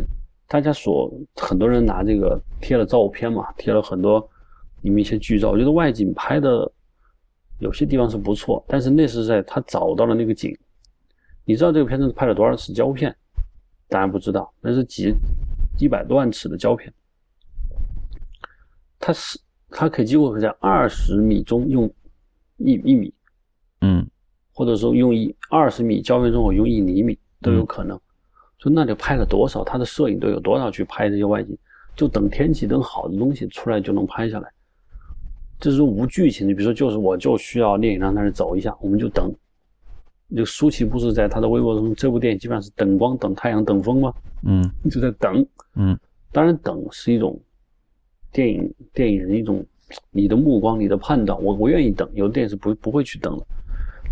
[0.48, 4.28] 大家所很多人拿这个贴了照片嘛，贴了很多
[4.82, 6.70] 你们一些剧照，我觉得外景拍的
[7.60, 10.58] 有些地方是不错，但是那是在他找到了那个景。
[11.46, 13.16] 你知道这个片子拍了多少次胶片？
[13.88, 15.14] 当然不知道，那是几
[15.80, 16.94] 一百多万尺的胶片，
[19.00, 21.90] 它是它可以几乎可以在二十米中用
[22.58, 23.14] 一一米，
[23.82, 24.06] 嗯
[24.58, 27.96] 或者说用一二十米胶片中我用一厘米都有可能。
[28.58, 29.64] 说那就拍了多少？
[29.64, 31.56] 他的摄影队有多少去拍这些外景？
[31.96, 34.52] 就等天气等好的东西出来就能拍下来。
[35.60, 39.32] 这是无剧情的，比如说就是我就需要电影让在那走一下，我们就等。
[40.36, 44.12] 就舒淇不是在他的微博中，这部电影基本上是等光、等太阳、等风吗？
[44.42, 45.46] 嗯 就在等。
[45.76, 45.96] 嗯
[46.32, 47.40] 当然，等是一种
[48.32, 49.64] 电影电影人一种
[50.10, 52.10] 你的目光、你的判断，我我愿意等。
[52.16, 53.46] 有的电影是不不会去等的，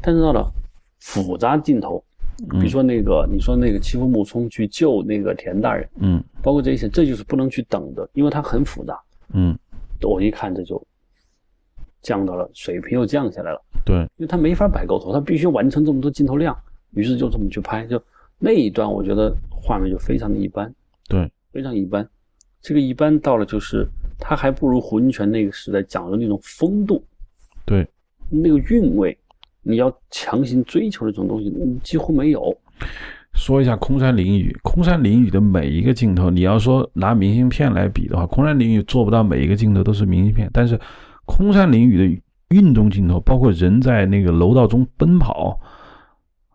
[0.01, 0.51] 但是到了
[0.99, 2.03] 复杂镜头，
[2.51, 6.23] 比如说那个你说那个欺负木冲去救那个田大人，嗯。
[6.41, 8.99] 包括这些，这就是不能去等的，因为它很复杂。
[9.33, 9.57] 嗯，
[10.03, 10.79] 我一看这就
[12.03, 16.55] 降到了水平又降下来了，对，因为他没法摆构图，他必须完成这么多镜头量，
[16.91, 17.99] 于是就这么去拍，就
[18.37, 20.71] 那一段我觉得画面就非常的一般，
[21.09, 22.07] 对，非常一般。
[22.61, 23.87] 这个一般到了就是
[24.19, 27.03] 他还不如胡金铨那个时代讲的那种风度，
[27.65, 27.87] 对，
[28.29, 29.17] 那个韵味，
[29.67, 31.51] 你要强行追求这种东西，
[31.83, 32.55] 几乎没有。
[33.33, 40.79] 说一下空山灵雨，空山灵雨的每一个镜头，你要说拿明信片来比的话，空山灵雨做不到每一个镜头都是明信片，但是
[41.25, 45.59] 空山灵雨的运动镜头，包括人在那个楼道中奔跑，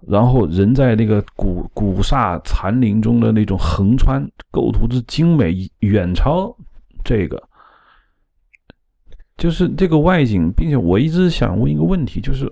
[0.06, 6.56] 然后人在那个古古刹残林中的那种横穿，构图之精美，远超
[7.04, 7.42] 这个。
[9.36, 12.50] 就是这个外景，并且我一直想问一个问题，就是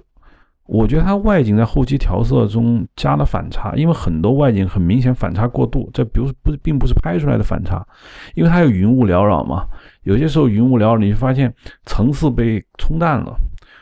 [0.69, 7.83] 我觉得它外景在后期调色中加了反差，因为很多外景很明显反差过度，这比如不是并不是拍出来的反差，
[8.35, 9.67] 因为它有云雾缭绕嘛，
[10.03, 11.51] 有些时候云雾缭绕，你就发现
[11.87, 13.35] 层次被冲淡了，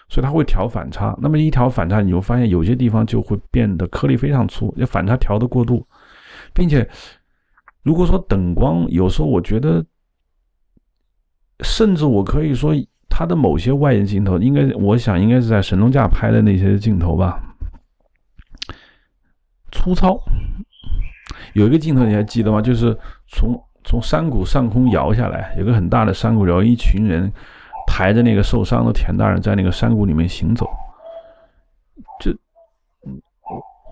[0.08, 1.12] 所以它会调反差。
[1.20, 5.84] 那么一调反差，你就发现有些地方就会变得颗粒非常粗，就反差调的过度，
[6.54, 6.88] 并且
[7.82, 9.84] 如果说等光，有时候我觉得，
[11.64, 12.72] 甚至我可以说。
[13.18, 17.42] 它的某些外景镜头，应该我想应该是在神农架拍的那些镜头吧，
[19.72, 20.20] 粗糙。
[21.54, 22.60] 有一个镜头你还记得吗？
[22.60, 22.94] 就是
[23.26, 27.32] 从从山谷上空摇下来，有个很大的山谷，然后一群人
[27.86, 30.68] 抬着那个受伤的田大人在那个山谷里面行走，
[32.20, 32.30] 就，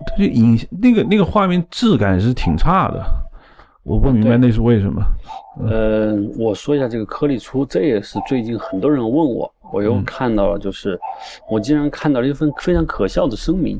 [0.05, 3.03] 他就影那个那个画面质感是挺差的。
[3.85, 4.99] 我不明白那是为什么。
[5.69, 10.99] 呃，我说一下这个颗粒粗，这也是最近很多人问我，我又看到了，就是、
[11.47, 13.79] 我竟然看到了一份非常可笑的声明，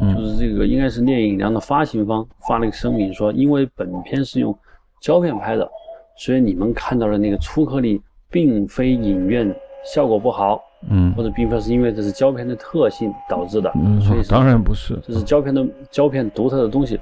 [0.00, 0.16] 嗯。
[0.16, 4.52] 就是这个应该是聂隐娘的发行方发了一个声明说，因为本片是用
[5.00, 5.70] 胶片拍的，
[6.18, 14.98] 所以你们看到的那个粗颗粒并非影院效果不好，嗯或者并非是因为这是胶片的特性导致的，嗯所以，当然不是。
[15.02, 16.98] 这是胶片的胶片独特的东西。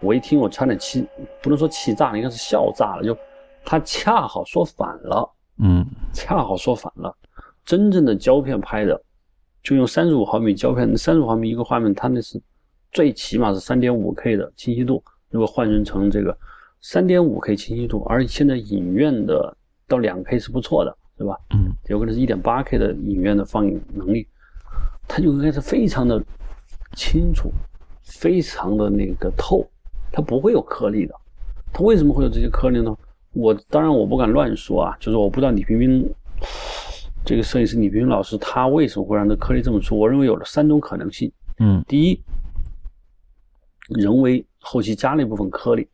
[0.00, 1.06] 我一听，我差点气，
[1.42, 3.02] 不能说气炸了，应该是笑炸了。
[3.02, 3.16] 就
[3.64, 7.14] 他恰好说反了，嗯恰好说反了。
[7.64, 9.00] 真正的胶片拍的，
[9.62, 12.40] 就用三十五毫米胶片，三十五毫米一个画面，它那是
[12.92, 15.02] 最起码是三点五 K 的清晰度。
[15.30, 16.36] 如果换算成这个
[16.80, 19.54] 三点五 K 清晰度，而现在影院的
[19.88, 21.36] 到两 K 是不错的，对吧？
[21.54, 24.26] 嗯有可能是一点八 K 的影院的放映能力，
[25.08, 26.22] 它就应该是非常的
[26.94, 27.50] 清楚，
[28.02, 29.66] 非常的那个透，
[30.12, 31.14] 它不会有颗粒的。
[31.72, 32.96] 它为什么会有这些颗粒呢？
[33.32, 36.08] 我当然我不敢乱说啊，就是我不知道李冰冰
[37.24, 39.98] 这个摄影师李冰冰老师他为什么会让这颗粒这么粗？
[39.98, 41.30] 我认为有了三种可能性。
[41.58, 42.20] 嗯第一，
[43.88, 45.86] 人为后期加了一部分颗粒，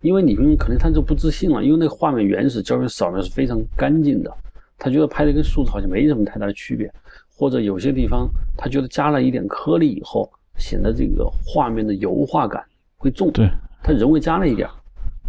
[0.00, 4.36] 因为李冰冰可能他就不自信了，因为那个画面原始胶片扫描是非常干净的，
[4.78, 6.90] 他觉得拍的跟数字好像没什么太大的区别，
[7.28, 12.64] 或者有些地方他觉得加了一点颗粒以后，显得这个画面的油画感
[12.96, 13.48] 会重，对，
[13.82, 14.68] 他人为加了一点，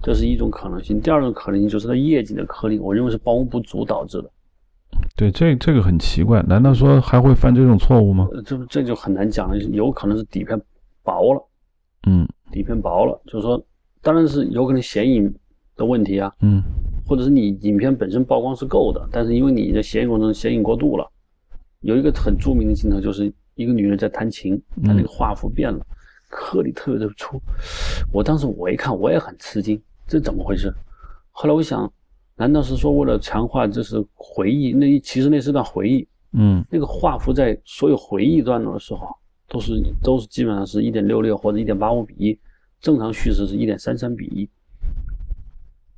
[0.01, 1.01] 这是一种可能性。
[1.01, 4.29] 第二种可能性就是他夜景的颗粒，我认为是包不足导致的。
[5.15, 8.27] 对，这这个很奇怪，难道说还会犯这种错误吗？
[8.31, 10.59] 呃，这这就很难讲了，有可能是底片
[11.03, 11.41] 薄了，
[12.07, 13.63] 嗯底片薄了，就是说，
[14.01, 15.31] 当然是有可能显影
[15.75, 16.63] 的问题啊，嗯
[17.09, 21.11] 或者是你影片本身曝光是够的，但是因为你的显影过程中显影过度了。
[21.79, 25.83] 有一个很著名的镜头，就是一个女人在弹琴，她那个画幅变了，
[26.29, 27.41] 颗粒特别的粗。
[28.13, 30.71] 我当时我一看，我也很吃惊，这怎么回事？
[31.31, 31.91] 后来我想，
[32.35, 34.71] 难道是说为了强化这是回忆？
[34.71, 39.07] 那一其实那是段回忆，嗯那个画幅在所有回忆段落的时候，
[39.47, 42.39] 都是都是基本上是一点六六或者一点八五比一，
[42.79, 44.47] 正常叙事是一点三三比一。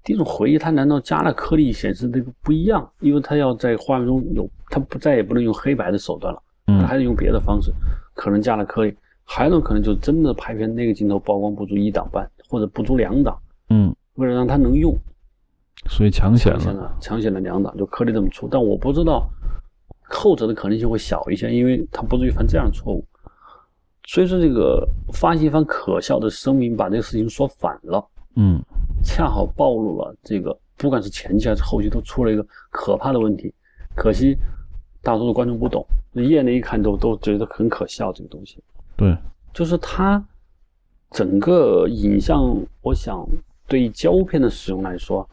[0.03, 2.89] 这种回忆，它难道加了颗粒显示这个不一样？
[2.99, 7.71] 因为它要在画面中有，它不再也不能用黑白的手段了，它嗯还得用别的方式，
[8.15, 8.95] 可能加了颗粒。
[9.23, 13.39] 还有一种可能就真的拍片那个镜头曝光不足一档半，或者不足两档，
[13.69, 14.93] 嗯，为了让它能用，
[15.87, 16.97] 所以抢险抢险了。
[16.99, 18.47] 抢险了两档，就颗粒这么粗。
[18.51, 19.29] 但我不知道
[20.01, 23.05] 后者的可能性会小一些，因为它不至于犯这样的错误。
[24.07, 28.05] 所以说，这个发行方可笑的声明把这个事情说反了，
[28.35, 28.61] 嗯。
[29.03, 33.51] 恰好暴露了这个不管是前期还是后期都出了一个可怕的问题。
[33.95, 34.37] 可惜
[35.01, 38.63] 大多数观众不懂，业内一看都都觉得很可笑这个东西。
[38.95, 39.17] 对，
[39.53, 40.23] 就是它
[41.09, 43.27] 整个影像，我想
[43.67, 45.27] 对于胶片的使用来说，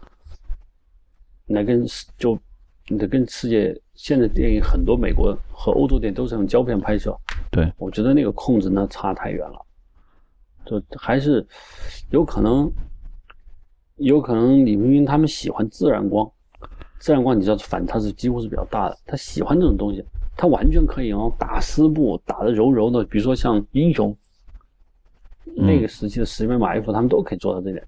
[1.48, 1.84] 来跟
[2.16, 2.38] 就
[2.88, 7.14] 你的跟世界现在电影很多美国和欧洲电影都是用胶片拍摄，
[7.50, 9.66] 对，我觉得那个控制呢差太远了，
[10.68, 11.46] 就还是
[12.10, 12.70] 有可能，
[13.96, 16.30] 有可能李冰冰他们喜欢自然光，
[16.98, 20.04] 自然光你知道反差是几乎是比较大的，他喜欢这种东西，
[20.36, 24.14] 他完全可以用打丝布打的柔柔的，比如说像英雄，
[25.54, 27.82] 那个时期的十面埋伏，他们都可以做到这点，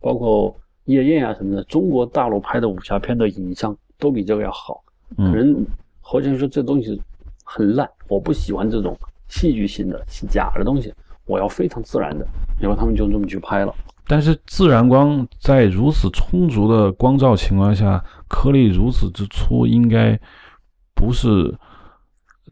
[0.00, 0.54] 包括
[0.84, 4.82] 夜宴啊什么的，中国大陆拍的武侠片的影像都比这个要好。
[5.16, 5.66] 可嗯能
[6.00, 7.00] 侯先生说这东西
[7.44, 8.96] 很烂，我不喜欢这种
[9.28, 10.92] 戏剧性的、是假的东西，
[11.26, 12.26] 我要非常自然的。
[12.58, 13.74] 然后他们就这么去拍了。
[14.08, 20.18] 但是自然光在如此充足的光照情况下，颗粒如此之粗，应该
[20.94, 21.52] 不是，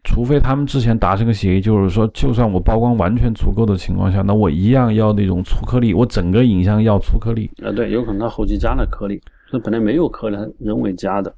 [0.03, 7.49] 除非他们之前达成个协议，就是说，就算我曝光完全足够的情况下，那我一样要那种粗颗粒，我整个影像要粗颗粒。
[7.63, 11.33] 啊，对，有可能他后期加了颗粒，这本来没有颗粒，他人为加的。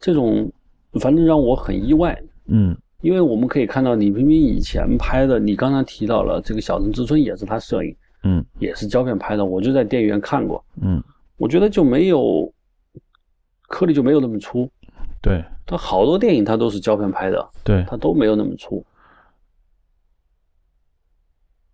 [0.00, 0.50] 这种
[1.00, 2.74] 反正让我很意外，嗯
[3.04, 11.04] 因为我们可以看到李冰冰以前拍的，你刚才提到了这个《小城之春》也是他摄影，嗯也是胶片拍的，我就在电影院看过，嗯，
[11.36, 12.50] 我觉得就没有
[13.68, 14.66] 颗粒就没有那么粗。
[15.20, 18.82] 对他好多电影他都是胶片拍的，对，他都没有那么粗。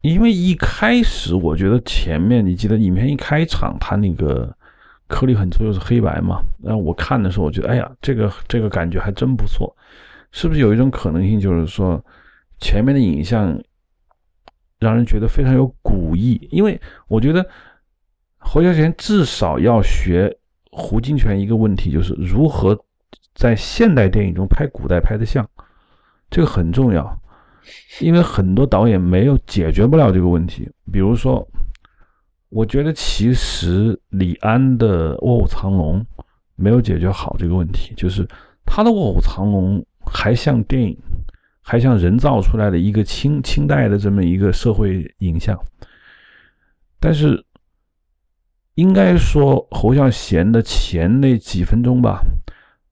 [0.01, 4.53] 因为一开始我觉得前面你记得影片一开场，它那个
[5.07, 6.43] 颗粒很粗，又是黑白嘛。
[6.61, 9.73] 然后我看的时候，我觉得哎呀，这个这个感觉还真不错。
[10.33, 12.05] 是不是有一种可能性，就是说
[12.59, 13.59] 前面的影像
[14.79, 16.49] 让人觉得非常有古意？
[16.51, 17.45] 因为我觉得
[18.39, 20.37] 侯孝贤至少要学
[20.71, 22.79] 胡金铨一个问题，就是如何
[23.35, 25.49] 在现代电影中拍古代拍得像，
[26.31, 27.21] 这个很重要。
[28.01, 31.47] 因为很多导演没有解决不了这个问题，比如说，
[32.49, 36.01] 我觉得其实李安的《卧虎藏龙》
[36.57, 38.27] 没有解决好这个问题，就是
[38.65, 39.79] 他的《卧虎藏龙》
[40.13, 40.97] 还像电影，
[41.63, 45.59] 还像人造出来的一个清清代的这么一个社会影像，
[46.99, 47.45] 但是
[48.75, 52.21] 应该说侯孝贤的前那几分钟吧，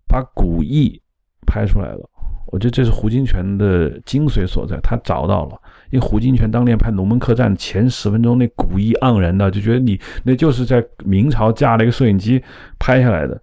[0.06, 1.02] 把古意
[1.46, 2.08] 拍出来了。
[2.50, 5.60] 我觉得这是胡金铨的精髓所在，他找到了。
[5.90, 12.42] 因为胡金铨当年拍《龙门客栈》前十分钟那古意盎然的，就觉得你那就是在明朝架了一个摄影机
[12.78, 13.38] 拍下来的。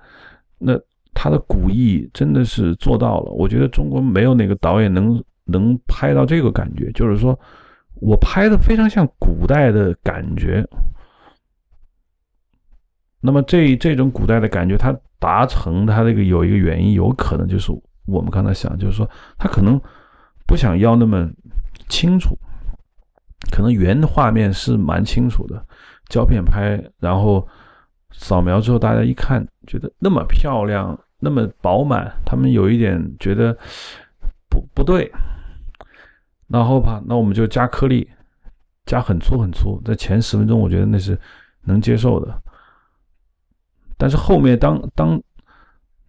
[0.58, 0.74] 那
[1.16, 3.32] 他的古意真的是做到了。
[3.32, 7.40] 我觉得中国没有哪个导演能能拍到这个感觉，就是说
[7.96, 10.64] 我拍的非常像古代的感觉。
[13.20, 17.72] 那么这这种古代的感觉，它达成它这个有一个原因，有可能就是。
[18.08, 19.82] 我们刚才想，就是说，他可能
[20.46, 21.28] 不想要那么
[21.90, 22.38] 清楚，
[23.50, 25.66] 可能原画面是蛮清楚的，
[26.08, 27.48] 胶片拍，然后
[28.12, 30.96] 扫描之后，大家一看，觉得那么漂亮，
[31.26, 33.52] 那么饱满，他们有一点觉得
[34.48, 35.12] 不不对，
[36.48, 38.08] 然后吧，那我们就加颗粒，
[38.86, 41.20] 加很粗很粗，在前十分钟，我觉得那是
[41.64, 42.42] 能接受的，
[43.98, 45.20] 但是后面当当。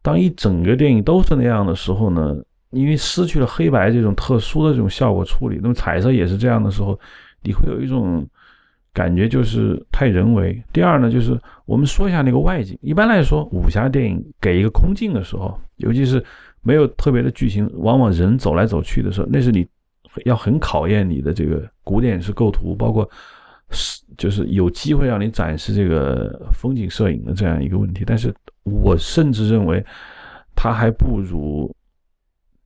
[0.02, 2.36] 当一整个电影都是那样的时候呢，
[2.70, 6.96] 因为失去了黑白这种特殊的这种效果处理，那么彩色也是这样的时候，
[7.42, 8.24] 你会有一种
[8.96, 10.58] 感觉就是太人为。
[10.72, 12.78] 第二呢，就是我们说一下那个外景。
[12.80, 16.24] 一般来说，武侠电影给一个空镜的时候，尤其是
[16.62, 19.68] 没有特别的剧情，往往人走来走去的时候，那是你
[20.24, 23.06] 要很考验你的这个古典式构图，包括
[23.68, 28.02] 是就是有机会让你展示这个风景摄影的这样一个问题。
[28.06, 29.84] 但是我甚至认为，
[30.54, 31.70] 它还不如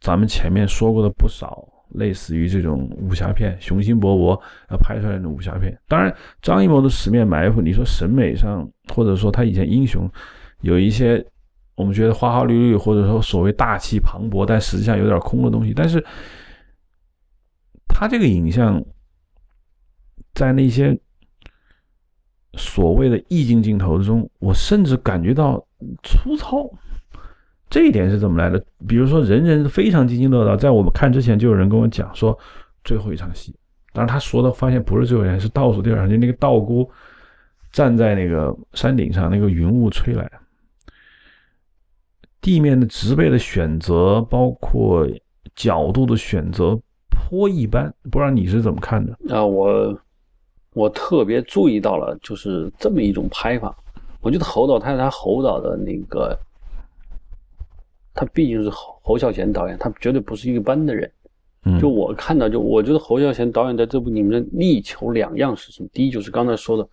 [0.01, 5.76] 咱们前面说过的不少类似于这种武侠片，雄心勃勃要拍出来的武侠片。
[5.88, 10.11] 当然，张艺谋的《十面埋伏》，你说审美上，或者说他以前英雄
[10.61, 11.24] 有一些
[11.74, 15.72] 我们觉得花花绿绿，或者说所谓大气磅礴，但实际上有点空的东西。
[15.74, 16.05] 但是，
[17.88, 18.84] 他这个影像
[20.34, 20.99] 在那些
[22.55, 25.64] 所谓的意境镜头中，我甚至感觉到。
[26.03, 26.70] 粗糙，
[27.71, 28.62] 这一点是怎么来的？
[28.87, 32.37] 比如说，人人非常津津乐道，在我们看之前，就有人跟我讲说，
[32.85, 33.55] 最后一场戏
[33.93, 36.89] 但是他说的发现不是最后一天，是倒数第二场，就那个道姑
[37.73, 40.29] 站在那个山顶上，那个云雾吹来，
[42.41, 45.09] 地面的植被的选择，包括
[45.55, 46.77] 角度的选择
[47.09, 49.16] 颇一般，不知道你是怎么看的？
[49.33, 49.97] 啊，我
[50.75, 53.77] 我特别注意到了，就是这么一种拍法。
[54.21, 56.39] 我觉得侯导他他侯导的那个，
[58.15, 61.11] 他毕竟是侯侯孝贤导演，他绝对不是一般的人。
[61.65, 65.89] 嗯，就我看到，就我觉得侯孝贤导演在这部里面力求两样事情。
[65.93, 66.89] 第一就是刚才说的，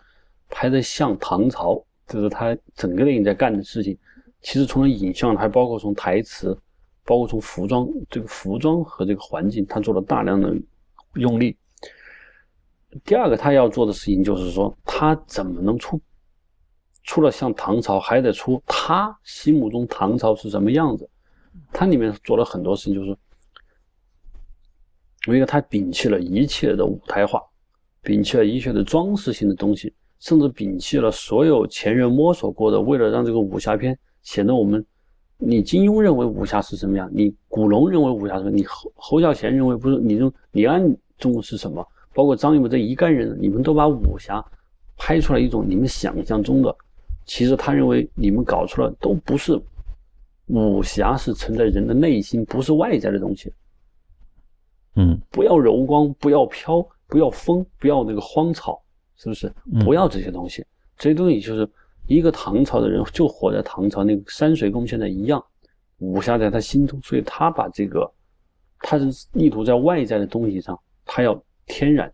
[0.48, 3.96] 拍的像唐朝，这是他整个电影在干的事情。
[4.40, 6.56] 其实从影像，还包括从台词，
[7.04, 10.54] 包括从服装，这个服装和这个环境，他做了大量的
[11.14, 11.56] 用力。
[13.04, 16.00] 第二个他要做的事情就是说，他怎么能出，
[17.08, 21.08] 出了像唐朝，还得出他心目中唐朝是什么样子。
[21.72, 23.16] 他里面做了很多事情，就是
[25.26, 27.42] 因为他摒弃了一切的舞台化，
[28.04, 29.90] 摒弃了一切的装饰性的东西，
[30.20, 33.98] 甚至摒弃了所有前人摸索过的，为了让这个武侠片。
[34.20, 34.84] 显得我们，
[35.38, 37.10] 你金庸认为武侠是什么样？
[37.10, 38.50] 你古龙认为武侠是什么？
[38.50, 39.96] 你侯侯孝贤认为不是？
[39.96, 41.82] 你认李安中是什么？
[42.12, 44.44] 包括张艺谋这一干人，你们都把武侠
[44.98, 46.76] 拍出来一种你们想象中的，
[47.28, 49.56] 其实他认为你们搞出来都不是
[50.46, 53.52] 武侠，是存在人的内心，不是外在的东西。
[54.96, 58.82] 嗯，不要柔光，不要飘，不要风，不要那个荒草，
[59.14, 59.48] 是不是？
[59.84, 60.66] 不要这些东西，
[60.96, 61.70] 这些东西就是。
[62.08, 65.44] 一个唐朝的人就活在唐朝，那个山水宫现在一样，
[65.98, 68.10] 武侠在他心中，所以他把这个，
[68.78, 72.10] 他是意图在外在的东西上，他要天然，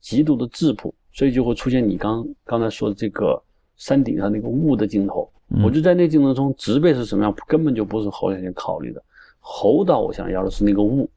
[0.00, 3.38] 极度的质朴，所以就会出现你刚刚才说的这个
[3.76, 5.30] 山顶上那个雾的镜头。
[5.62, 9.02] 我就在那镜头中，植被是什么样，根本就不是侯小贤考虑的。
[9.38, 11.08] 侯导我想要的是那个雾，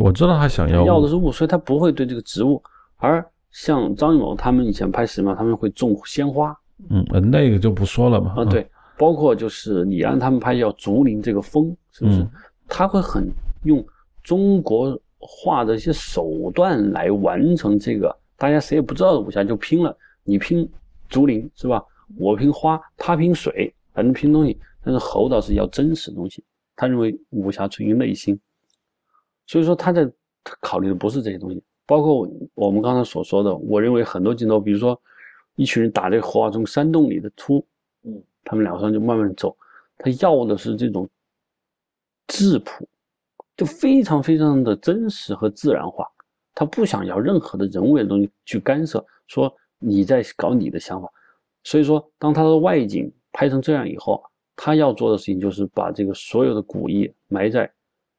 [0.00, 2.62] 我知道他想要要的是雾，所以他不会对这个植物。
[2.96, 6.56] 而像张艺谋他们以前拍什么，他们会种鲜花。
[6.88, 8.32] 嗯，那个就不说了嘛。
[8.38, 8.66] 啊，对，
[8.96, 12.26] 包括就是李安他们拍叫竹林这个风，是不是？
[12.66, 13.30] 他会很
[13.64, 13.84] 用
[14.22, 19.94] 中国画的一些手段来完成这个，大家谁也不知道的武侠就拼了。
[20.24, 20.66] 你拼
[21.12, 21.80] 竹林是吧？
[22.18, 24.58] 我拼花，他拼水，反正拼东西。
[24.82, 26.42] 但是侯导是要真实东西，
[26.74, 28.36] 他认为武侠存于内心，
[29.46, 30.10] 所以说他在
[30.60, 31.62] 考虑的不是这些东西。
[31.86, 35.00] 包括我们刚才所说的，我认为很多镜头，比如说。
[35.56, 37.62] 一群人打这个荷花从山洞里的出，
[38.04, 39.54] 嗯，他们两个人就慢慢走。
[39.98, 41.06] 他要的是这种
[42.26, 42.88] 质朴，
[43.54, 46.08] 就非常非常的真实和自然化。
[46.54, 51.10] 他不想要任何的人为的东西去干涉，说你在搞你的想法。
[51.64, 54.22] 所以说，当他的外景拍成这样以后，
[54.56, 57.70] 他要做的事情就是把这个所有的古意埋在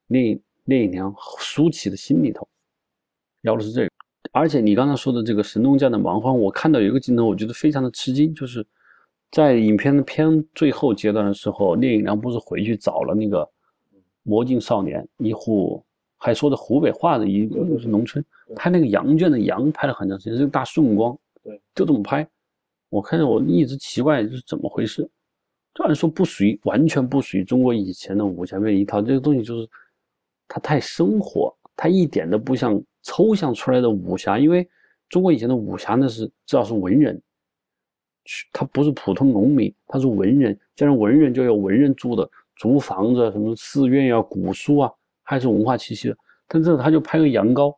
[0.08, 2.48] 聂聂隐娘舒淇的心里头，
[3.42, 3.90] 要的是这个。
[4.32, 8.66] 而且你刚才说的这个神农架的蛮荒，我看到有一个镜头，我觉得非常的吃惊，就是
[9.30, 13.48] 在影片的片最后阶段的时候，聂隐娘不是回去找了那个
[14.24, 15.84] 魔镜少年一户，
[16.18, 18.24] 还说的湖北话的一个是农村，
[18.56, 22.28] 拍那个羊圈的羊拍了很长时间，是个大顺光，对，就这么拍。
[22.90, 25.10] 我看着我一直奇怪，这是怎么回事？
[25.74, 29.70] 这按说不属于，完全不属于中国以前的武侠片一套，这个东西就是
[30.48, 32.82] 它太生活，它一点都不像。
[33.06, 34.66] 抽象出来的武侠，因为
[35.10, 37.22] 中国以前的武侠那是至少是文人，
[38.54, 40.58] 他不是普通农民，他是文人。
[40.74, 42.26] 加上文人就有文人住的
[42.56, 44.90] 竹房子，什么寺院呀、古书啊，
[45.22, 46.18] 还是文化气息的。
[46.48, 47.76] 但这他就拍个羊羔，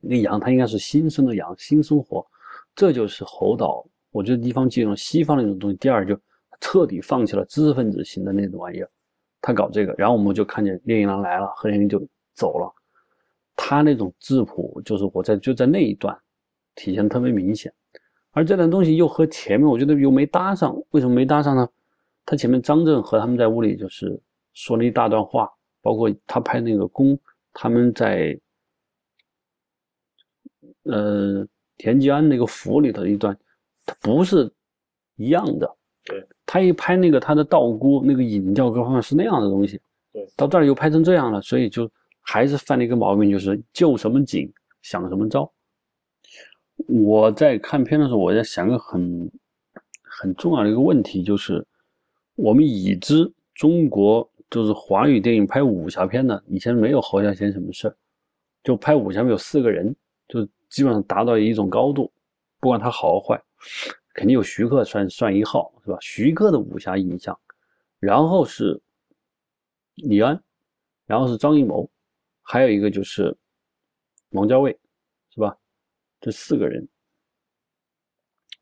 [0.00, 2.26] 那羊它应该是新生的羊，新生活。
[2.74, 5.76] 这就是侯导，我觉得地方借用西方那种东西。
[5.76, 6.18] 第二就
[6.60, 8.90] 彻底放弃了知识分子型的那种玩意儿，
[9.40, 12.00] 他搞这个，然后我们就看见猎鹰狼来了，何连就
[12.34, 12.72] 走了。
[13.56, 16.18] 他那种质朴，就是我在就在那一段
[16.74, 17.70] 体现特别明显，
[18.30, 21.68] 而这段东西又和前面我觉得又没搭上，为什么没搭上呢？
[22.24, 24.18] 他前面张震和他们在屋里就是
[24.54, 25.50] 说了一大段话，
[25.82, 27.18] 包括他拍那个宫，
[27.52, 28.38] 他们在
[30.84, 31.46] 呃
[31.80, 33.34] 田吉安那个府里头一段，
[33.86, 34.52] 他不是
[35.16, 35.76] 一样的。
[36.04, 39.80] 对，他一拍那个他的道姑那个影调各方面是那样的东西，
[40.12, 41.90] 对，到这儿又拍成这样了，所以就。
[42.22, 44.52] 还是犯了一个毛病，就是就什么景
[44.82, 45.50] 想什么招。
[46.86, 49.28] 我在看片的时候，我在想个很
[50.02, 51.66] 很重要的一个问题，就是
[52.36, 57.92] 我们已知中国就是华语电影拍武侠片的，以前没有侯孝贤什么事
[58.62, 59.92] 就拍武侠片有四个人，
[60.28, 62.10] 就基本上达到一种高度，
[62.60, 63.40] 不管他好坏，
[64.14, 65.98] 肯定有徐克算算一号，是吧？
[66.00, 67.38] 徐克的武侠影像，
[67.98, 68.80] 然后是
[69.96, 70.40] 李安，
[71.06, 71.90] 然后是张艺谋。
[72.42, 73.36] 还有一个就是
[74.30, 74.76] 王家卫，
[75.34, 75.56] 是吧？
[76.20, 76.86] 这四个人，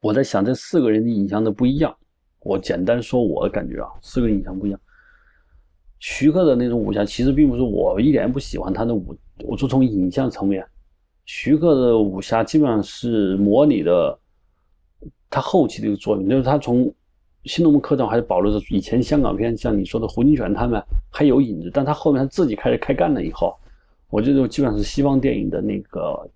[0.01, 1.97] 我在想这四个人的影像的不一样。
[2.41, 4.81] 我简单说我的感觉啊，四个影像不一样。
[5.99, 9.17] 徐克的那种武侠，其实并不是我一点不喜欢他的武。
[9.45, 10.65] 我说从影像层面，
[11.29, 14.19] 徐克的武侠基本上是模拟的
[15.29, 16.87] 他后期的一个作品，就是他从
[17.45, 23.55] 《新龙门客栈》还是保留着以前香港片，像你说的胡金铨他们还有影子，但他后面他自己开始开干了以后，
[24.09, 26.27] 我觉得基本上是西方电影的那个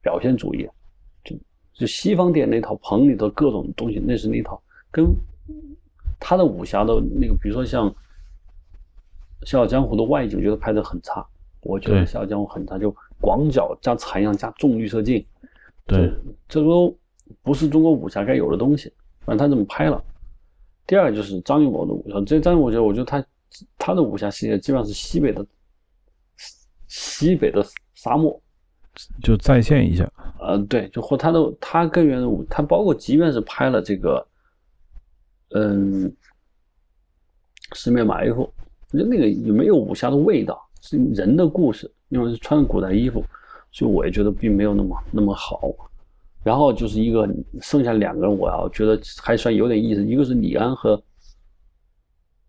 [0.00, 0.68] 表现主义，
[1.24, 1.36] 就
[1.74, 4.62] 就西方电影那套棚里头各种东西，那是那套
[4.92, 5.04] 跟
[6.20, 7.92] 他的武侠的那个，比如说像。
[9.44, 11.26] 《笑傲江湖》的外景，我觉得拍的很差。
[11.62, 15.24] 我觉得《笑傲江湖》很差，就广角加残阳加重绿色镜，
[15.86, 16.12] 对，
[16.48, 16.94] 这都
[17.40, 18.92] 不是中国武侠该有的东西。
[19.20, 20.04] 反正他这么拍了。
[20.88, 23.24] 第二个就是张艺谋的武侠，这张艺谋，我觉得，我觉得他
[23.78, 25.46] 他的武侠系列基本上是西北的
[26.88, 27.64] 西北的
[27.94, 28.42] 沙漠，
[29.22, 30.10] 就再现一下。
[30.40, 34.26] 呃，对，就或他的他根源的武，他包括即便是拍了这个，
[35.54, 36.12] 嗯，
[37.74, 38.52] 十面埋伏。
[38.90, 40.60] 我觉得那个也没有武侠的味道？
[40.80, 43.24] 是人的故事，因为是穿古代衣服，
[43.72, 45.72] 所以我也觉得并没有那么那么好。
[46.44, 47.26] 然后就是一个
[47.62, 50.04] 剩下两个人，我要觉得还算有点意思。
[50.04, 51.02] 一个是李安和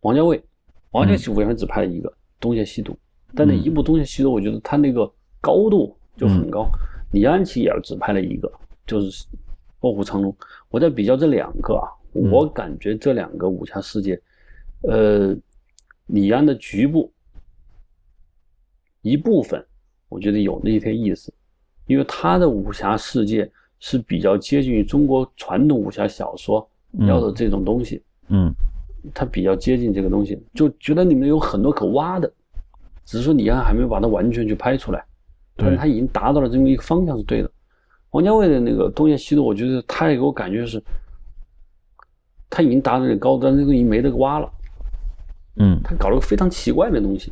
[0.01, 0.43] 王家卫，
[0.91, 2.09] 王家卫我原来只拍了一个
[2.41, 2.91] 《东邪西毒》，
[3.34, 5.09] 但那一部《东邪西毒》，我觉得他那个
[5.39, 6.70] 高度就很高。
[7.14, 8.51] 李安其实也只拍了一个，
[8.86, 9.24] 就是
[9.80, 10.30] 《卧虎藏龙》。
[10.70, 14.22] 我在比较这两个啊，我感觉这两个武侠世界，
[14.82, 15.34] 呃。
[16.07, 17.09] 李安的局部
[19.04, 19.64] 一部分，
[20.10, 21.32] 我觉得有那些意思，
[21.86, 23.49] 因为他的武侠世界
[23.80, 26.68] 是比较接近于中国传统武侠小说
[27.08, 28.51] 要的这种东西，嗯，
[29.14, 32.32] 他比较接近这个东西，就觉得里面有很多可挖的，
[33.06, 35.04] 只是说李安还没有把它完全去拍出来，
[35.56, 37.51] 但是他已经达到了这么一个方向是对的。
[38.12, 40.82] 王家卫的那个东邪西毒，我觉得他也给我感觉是，
[42.49, 44.49] 他已经达到那个高端，那个已经没得挖了。
[45.58, 47.32] 嗯，他搞了个非常奇怪的东西，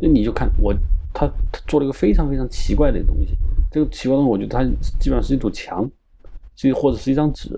[0.00, 0.74] 那你就看我，
[1.12, 3.36] 他他做了一个非常非常奇怪的东西。
[3.70, 4.64] 这个奇怪的东西，我觉得它
[4.98, 5.88] 基本上是一堵墙，
[6.54, 7.50] 就或者是一张纸，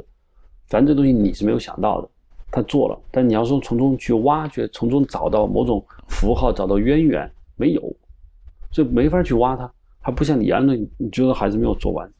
[0.68, 2.08] 反正这东西你是没有想到的，
[2.50, 2.98] 他做了。
[3.10, 7.80] 但你要说从中去挖掘，从中找到某种符号，找到渊源，没有，
[8.70, 9.70] 所以没法去挖它。
[10.00, 12.10] 还不像李安的，你觉得还是没有做完。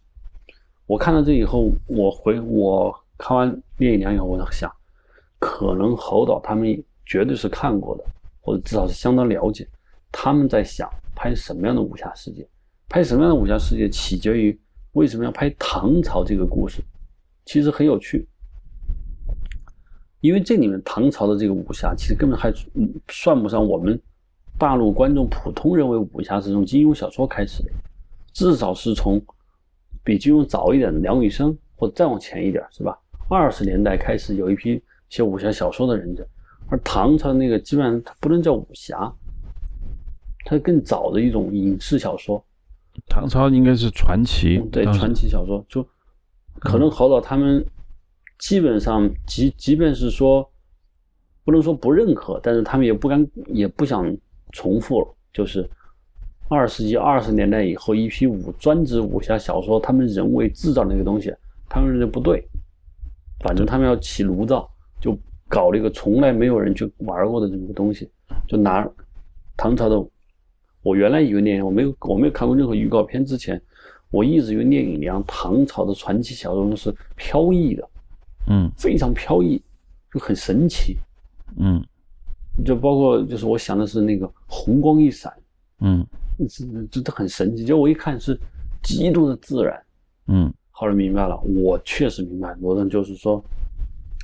[0.87, 4.71] 我看到这以后，我回我看完《烈影娘》以后，我在想，
[5.39, 6.83] 可能侯导他们。
[7.05, 8.05] 绝对是看过的，
[8.41, 9.67] 或者至少是相当了解。
[10.13, 12.47] 他们在想拍什么样的武侠世界？
[12.89, 14.59] 拍什么样的武侠世界，取决于
[14.93, 16.83] 为什么要拍唐朝这个故事。
[17.45, 18.27] 其实很有趣，
[20.21, 22.53] 因为这里面唐朝的这个武侠，其实根本还
[23.09, 24.01] 算不上我们
[24.59, 27.71] 大陆观众普通认为武侠是从金庸小说开始的，
[28.33, 29.21] 至少是从
[30.05, 32.97] 比金庸早一点的梁羽生，或者再往前一点，是吧？
[33.29, 36.27] 二十年代开始有一批写武侠小说的人者。
[36.69, 39.13] 而唐朝那个基本上它不能叫武侠，
[40.45, 42.45] 它更早的一种影视小说。
[43.09, 45.87] 唐朝应该是传奇，对传奇小说，就
[46.61, 47.65] 可能侯导他们
[48.39, 50.49] 基本上即即便是说
[51.45, 54.15] 不能说不认可，但是他们也不敢也不想
[54.53, 55.15] 重复了。
[55.33, 55.69] 就是
[56.49, 61.35] 二十世纪二十年代以后一批武专职武侠小说，他们人为制造那个东西，
[61.69, 62.45] 他们认为不对，
[63.41, 64.69] 反正他们要起炉灶
[65.01, 65.19] 就。
[65.49, 68.11] 搞了一个从来没有人去玩过的这么个东西，
[68.49, 68.89] 就拿
[69.55, 70.03] 唐朝的。
[70.83, 73.61] 我原来以为聂隐，我没有我没有看过任何预告片之前，
[74.11, 77.89] 我一直以为聂隐娘唐朝的传奇小说是飘逸的，
[78.49, 79.63] 嗯，非常飘逸，
[80.13, 80.97] 就很神奇，
[81.57, 81.83] 嗯，
[82.65, 85.33] 就包括就是我想的是那个红光一闪，
[85.81, 86.07] 嗯，
[86.91, 87.65] 这这很神奇。
[87.65, 88.39] 结果我一看是
[88.83, 89.83] 极度的自然，
[90.29, 93.43] 嗯，后来明白了，我确实明白，罗登就是说。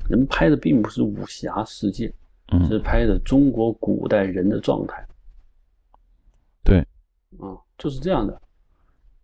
[0.08, 2.10] 人拍的并不是武侠世界，
[2.66, 5.06] 是拍的中国古代人的状态。
[7.36, 8.40] 对，啊，就是这样的。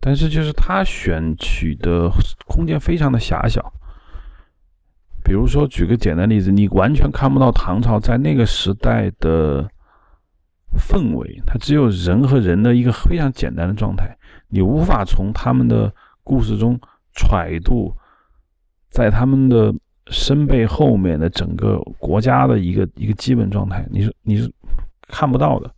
[0.00, 2.10] 但是就是他选取的
[2.46, 3.72] 空间非常的狭小。
[5.24, 9.68] 比如说，举个简单例子，你完全看不到唐朝在那个时代的
[10.76, 14.16] 氛围，它只有人和人的一个非常简单的状态，
[14.48, 16.78] 你无法从他们的故事中
[17.14, 17.94] 揣度，
[18.90, 19.74] 在他们的。
[20.08, 24.52] 身背后面的整个国家的一个一个基本状态，你是你是
[25.08, 25.74] 看不到的。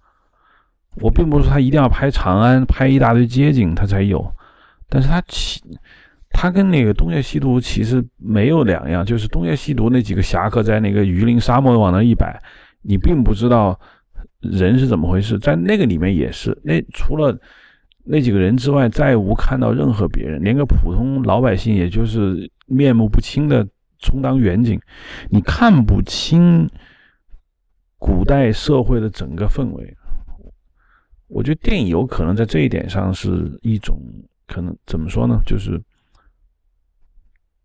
[1.01, 4.33] 我并不是说他一定要拍长安，拍一大堆街景他才有，
[4.89, 5.61] 但是他其
[6.31, 12.41] 他跟那个东邪西毒其实没有两样，就是东邪西毒那几个侠客在那个榆林沙漠往那一摆，
[12.83, 13.79] 你并不知道
[14.41, 17.39] 人是怎么回事，在那个里面也是，那除了
[18.05, 23.67] 那几个人之外，再无看到任何别人，连个普通老百姓，也就是面目不清的
[23.99, 24.81] 充当远景，
[25.31, 26.69] 你看不清
[27.99, 29.97] 古代社会的整个氛围。
[31.29, 33.99] 我觉得电影有可能在这一点上是一种
[34.47, 35.41] 可能，怎么说呢？
[35.45, 35.81] 就是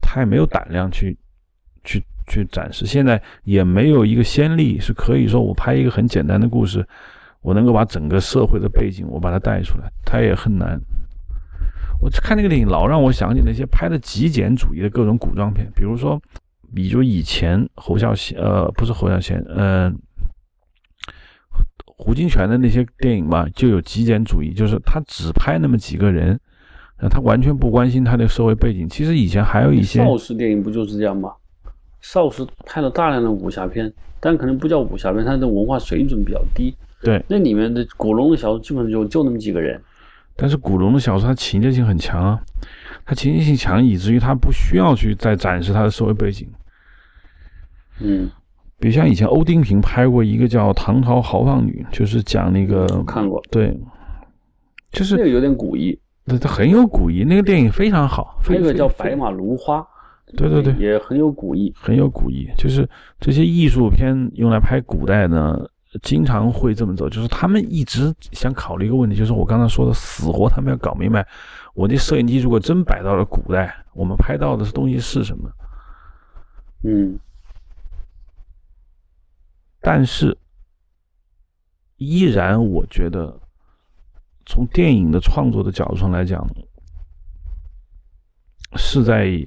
[0.02, 1.18] 他也没有胆量去
[1.84, 6.86] 去去展示，现在也没有一个先例是可以说我拍一个很简单的故事。
[7.42, 10.80] 我能够把整个社会的背景我把它带出来，它也很难。
[12.00, 16.22] 我看那个电影老让我想起那些拍的极简主义的各种古装片，比如说，
[16.76, 19.92] 比如以前侯孝贤，呃，不是侯孝贤，嗯，
[22.04, 26.40] 胡金铨的那些电影嘛，就有极简主义，就是他只拍那么几个人，
[27.12, 28.90] 他完全不关心他的社会背景。
[28.90, 31.32] 其实以前还有一些邵氏电影不就是这样吗？
[32.00, 36.76] 邵氏拍了大量的武侠片，但可能不叫武侠片，它的文化水准比较低。
[37.04, 39.80] 对，那里面的古龙的小说基本上就就那么几个人，
[40.36, 42.42] 但是古龙的小说它情节性很强啊，
[43.06, 46.48] 它情节性强以至于它不需要去再展示它的社会背景。
[48.00, 48.28] 嗯，
[48.82, 53.80] 比如像以前欧丁平拍过一个叫《唐朝豪放女》，就是讲那个看过，对，
[54.92, 58.38] 就是那个有点古意，对，它很有古意，那个电影非常好。
[58.44, 59.78] 还有个叫《白马芦花》，
[60.36, 62.50] 对对对，也很有古意，很有古意。
[62.58, 65.56] 就是这些艺术片用来拍古代呢。
[66.04, 71.28] 经常会这么走，就是他们一直想考虑一个问题，就是我刚才说的死活，他们要搞明白，
[71.74, 75.50] 我的摄影机如果真摆到了古代，我们拍到的东西是什么？
[76.86, 77.20] 嗯，
[79.82, 80.38] 但是
[81.98, 83.40] 依然，我觉得
[84.46, 86.48] 从电影的创作的角度上来讲，
[88.76, 89.46] 是在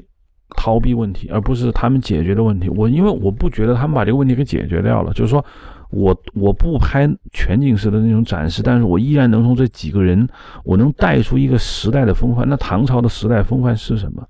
[0.57, 2.69] 逃避问题，而不是他们解决的问题。
[2.69, 5.45] 我因为我不觉得他们把这个问题给解决掉了，就是说。
[5.91, 10.29] 我我不拍全景式的那种展示，但是我依然能从这几个人，
[10.65, 12.49] 我能带出一个时代的风范。
[12.49, 14.27] 那唐朝的时代风范是什么？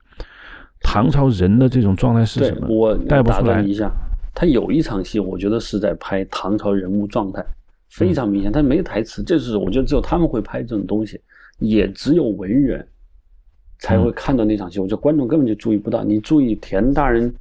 [0.83, 2.67] 唐朝人的这种状态是什么？
[2.69, 3.63] 我带不出来。
[3.63, 3.91] 一下，
[4.35, 7.45] 他有一场戏，我觉得是在拍唐朝人物状态，
[7.91, 8.51] 非常明显。
[8.51, 11.20] 他没台词，这是我觉得只有他们会拍这种东西，
[11.59, 12.87] 也只有文人
[13.78, 14.80] 才会看到那场戏。
[14.80, 16.03] 我觉得观众根本就注意不到。
[16.03, 17.35] 你注意田大人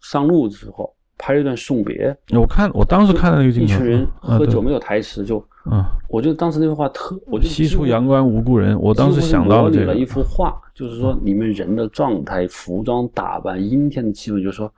[0.00, 0.94] 上路之后。
[1.22, 5.36] 拍了一段送别，我看我当时看到那个镜头，一群人喝酒没有台词，就
[5.70, 14.72] 嗯，我觉得当时那句话特，我就西出阳关无故人，我当时想到了这个一幅画，就是说你们人的状态、服装打扮、阴天的气氛，就是说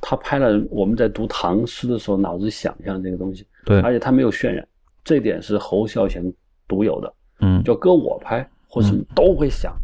[0.00, 4.66] 他拍了我们在读唐诗的时候脑子想象这个东西，对，而且他没有渲染，
[5.04, 6.22] 这点是侯孝贤
[6.66, 9.76] 独有的，嗯，就搁我拍或什么都会想，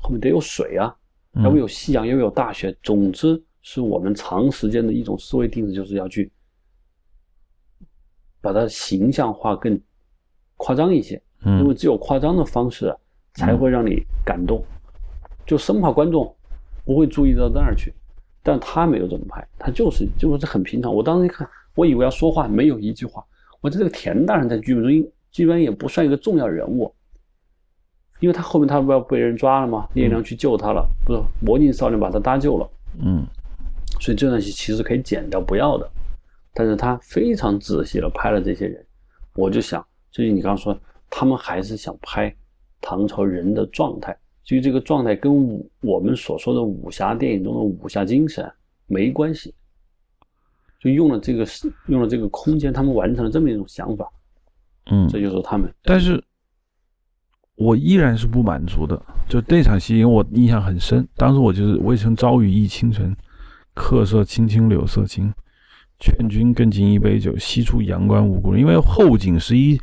[0.00, 0.94] 后面得有水啊，
[1.42, 3.42] 要不有夕阳，要不有大雪，总之。
[3.60, 6.32] 是我们长时间的一种思维定式，就是要去
[8.40, 9.78] 把它形象化更
[10.56, 12.94] 夸张一些，因为只有夸张的方式
[13.34, 14.64] 才会让你感动，
[15.44, 16.34] 就生怕观众
[16.82, 17.92] 不会注意到那儿去。
[18.42, 20.94] 但他没有这么拍，他就是就是很平常。
[20.94, 23.24] 我当时一看，我以为要说话，没有一句话。
[23.60, 26.94] 我这个田大人在剧本中基本也不算一个重要人物，
[28.20, 29.88] 因为他后面他不要被人抓了吗？
[29.94, 32.70] 聂良去救他了，不是魔镜少年把他搭救了，
[33.02, 33.26] 嗯。
[34.00, 35.90] 所以这段戏其实可以剪掉不要的，
[36.54, 38.86] 但是他非常仔细的拍了这些人，
[39.34, 40.78] 我就想，就是你刚刚说，
[41.10, 42.32] 他们还是想拍
[42.80, 44.16] 唐朝人的状态，
[44.48, 48.50] 至于这个状态跟武我们所说的武侠电影中的武侠精神
[48.86, 49.54] 没关系，
[50.80, 51.46] 就用了这个
[51.88, 54.10] 用了这个空间，他们完成了这么一种想法，
[54.90, 55.70] 嗯，这就是他们。
[55.82, 56.24] 但是，
[57.56, 63.14] 我依然是不满足的，就那场戏，因为我印象很深，当时我就是“渭城朝雨浥轻尘”。
[63.76, 65.30] 客舍青青柳色新，
[66.00, 68.60] 劝君更尽一杯酒，西出阳关无故人。
[68.62, 69.78] 因为后景是一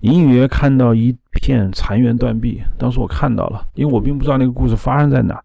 [0.00, 5.42] 隐隐约约看到一片残垣断壁，当时我看到了，因为我并不知道那个故事发生在哪。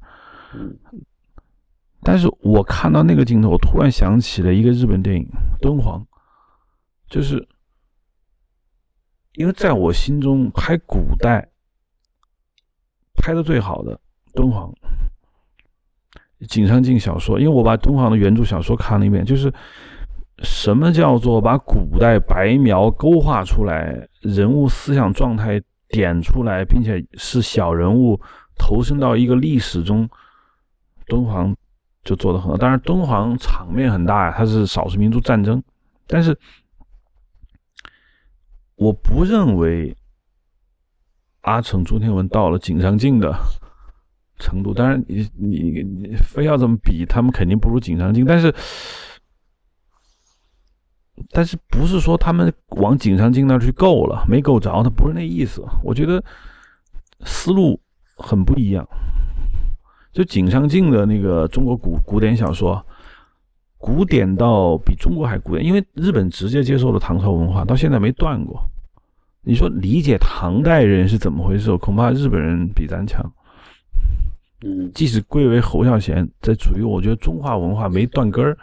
[2.02, 5.24] 但是我看到那个镜头，我突然想起了一个日本电影
[5.62, 6.00] 《敦煌》，
[7.10, 7.48] 就是
[9.34, 11.50] 因为在我心中拍古代
[13.16, 14.00] 拍的最好的
[14.34, 14.72] 敦煌。
[16.48, 19.52] 井上靖小说，因为我把敦煌的原著小说看了一遍，就是
[20.40, 28.20] 什么叫做把古代白描勾画出来，人物思想状态点出来，并且是小人物
[28.58, 30.10] 投身到一个历史中，
[31.08, 31.56] 敦煌
[32.04, 32.58] 就做的很好。
[32.58, 35.64] 当然，敦煌场面很大呀，它是少数民族战争，
[36.06, 36.38] 但是
[38.76, 39.96] 我不认为
[41.42, 43.34] 阿成、朱天文到了井上靖的。
[44.38, 48.54] 程度，当然你你你非要这么比，他们肯定不如井上镜，但是
[51.32, 55.64] 但是不是说他们往井上镜那儿去够了，没够着，他不是那意思。
[55.84, 56.24] 我觉得
[57.22, 57.80] 思路
[58.18, 58.88] 很不一样。
[60.12, 62.86] 就井上靖的那个中国古古典小说，
[63.78, 68.62] 古典到比中国还古典，因为日本直接接受了唐朝文化，到现在没断过。
[69.42, 73.24] 你说理解唐代人是怎么回事，恐怕日本人比咱强。
[74.62, 78.58] 嗯，即使归为侯孝贤，这处于我觉得中华文化没断根儿，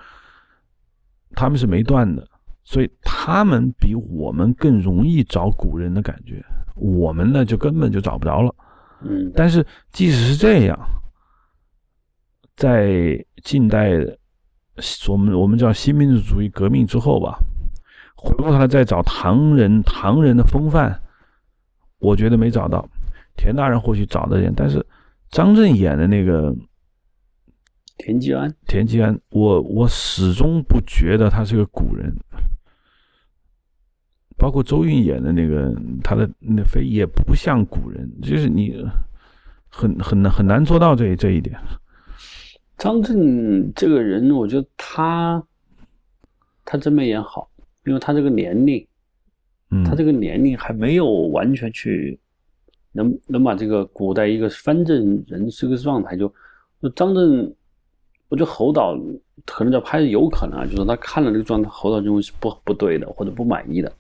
[1.35, 2.27] 他们是没断的，
[2.65, 6.45] 所以他们比我们更容易找古人的感觉，
[6.77, 8.55] 我们呢就根本就找不着了。
[9.03, 10.79] 嗯，但是即使是这样，
[12.55, 13.91] 在近代
[15.09, 17.39] 我们我们叫新民主主义革命之后吧，
[18.17, 21.01] 回过头来再找唐人唐人的风范，
[21.99, 22.89] 我觉得没找到。
[23.37, 24.85] 田大人或许找到点，但是。
[25.33, 26.55] 张震演的那个
[27.99, 32.12] 田季安，田季安，我我始终不觉得他是个古人，
[34.36, 38.74] 包括周韵演的那个他的那飞也不像古人，就是你
[39.68, 41.59] 很很难很难做到这这一点。
[42.78, 45.43] 张震这个人，我觉得他
[46.64, 47.49] 他真没演好，
[47.84, 48.86] 因为他这个年龄，
[49.70, 52.18] 嗯，他这个年龄还没有完全去。
[52.95, 56.30] 能能把这个古代一个藩镇人这个状态，就
[56.82, 57.51] 就张震，
[58.33, 58.99] 我觉得侯导
[59.45, 63.93] 可能在拍的有可能啊，就是他看了这个状态，侯导认为是不不对的或者不满意的，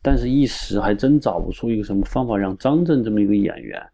[0.00, 3.84] 但是一时还真找不出一个什么方法让张震这么一个演员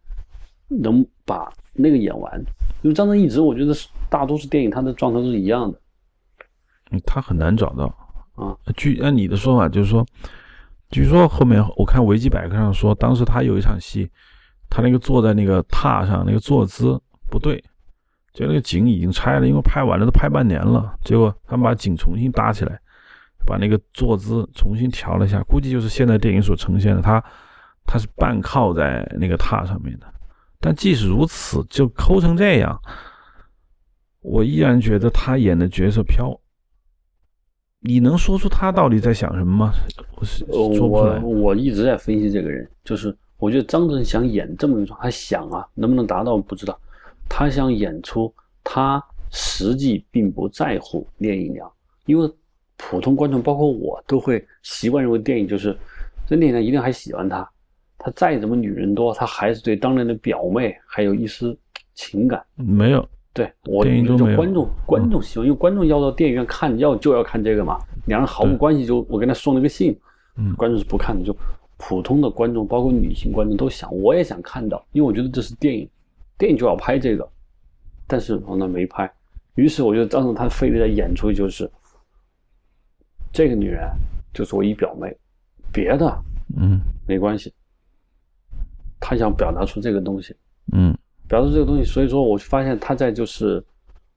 [0.69, 2.39] 能把那个演完，
[2.83, 3.75] 因为张震一直我觉得
[4.11, 5.81] 大多数电影他的状态都是一样的，
[6.91, 7.87] 嗯他很难找到
[8.35, 8.55] 啊。
[8.77, 10.05] 据按你的说法，就是说，
[10.91, 14.11] 据说后面我看维基百科上说，当时他有一场戏。
[14.73, 16.97] 他那个坐在那个榻上，那个坐姿
[17.29, 17.61] 不对，
[18.33, 20.97] 就那个景已经拆了，因为拍完了都拍半年了。
[21.05, 22.81] 结果他们把景重新搭起来，
[23.45, 27.23] 把那个坐姿重新调了一下，估计就是现在电影所呈现的，他
[27.85, 30.07] 他是半靠在那个榻上面的。
[30.61, 32.81] 但即使如此，就抠成这样，
[34.21, 36.39] 我依然觉得他演的角色飘。
[37.81, 39.73] 你能说出他到底在想什么吗？
[40.17, 41.19] 我是说不出来。
[41.21, 43.17] 我一直在分析这个人，就是。
[43.39, 46.79] 我觉得张震想演这么一种，他想啊，能不能达到不知道。
[47.31, 48.31] 他想演出
[48.63, 51.71] 他实际并不在乎聂隐娘，
[52.05, 52.31] 因为
[52.77, 55.75] 普通观众包括我都会习惯认为电影就是
[56.27, 57.49] 这聂隐娘一定还喜欢他，
[57.97, 61.57] 他再怎么女人多，他还是对当年的表妹还有一丝
[61.95, 62.45] 情感。
[62.57, 69.97] 没有，对我电影中观众观众喜欢，因为观众要到电影院看要就要看这个嘛，两人毫无关系，就我给他送了个信，
[70.37, 71.35] 嗯，观众是不看的就。
[71.83, 75.89] 普通的观众，包括女性观众都想，我也想看到，因为我觉得这是电影，
[76.41, 77.29] 电影就要拍这个，
[78.07, 79.13] 但是我那没拍，
[79.57, 81.71] 于是我觉得张震他非得在演出就是
[83.31, 83.87] 这个女人
[84.33, 85.15] 就是我一表妹，
[85.71, 86.19] 别的
[86.57, 87.53] 嗯没关系，
[88.99, 90.35] 他想表达出这个东西，
[90.73, 90.97] 嗯，
[91.29, 93.63] 表达出这个东西，所以说我发现他在就是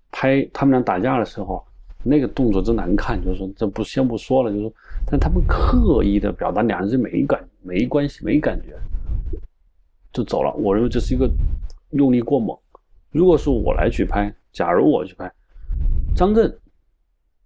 [0.09, 1.61] 拍他们俩打架的时候。
[2.05, 4.73] 那个动作真难看，就是说这不先不说了，就是说，
[5.05, 8.77] 但他们刻意的表达两人是没感、没关系、没感觉，
[10.11, 10.51] 就走了。
[10.55, 11.31] 我认为这是一个
[11.93, 12.57] 用力过猛。
[13.11, 15.31] 如果是我来去拍，假如我去拍
[16.15, 16.53] 张震，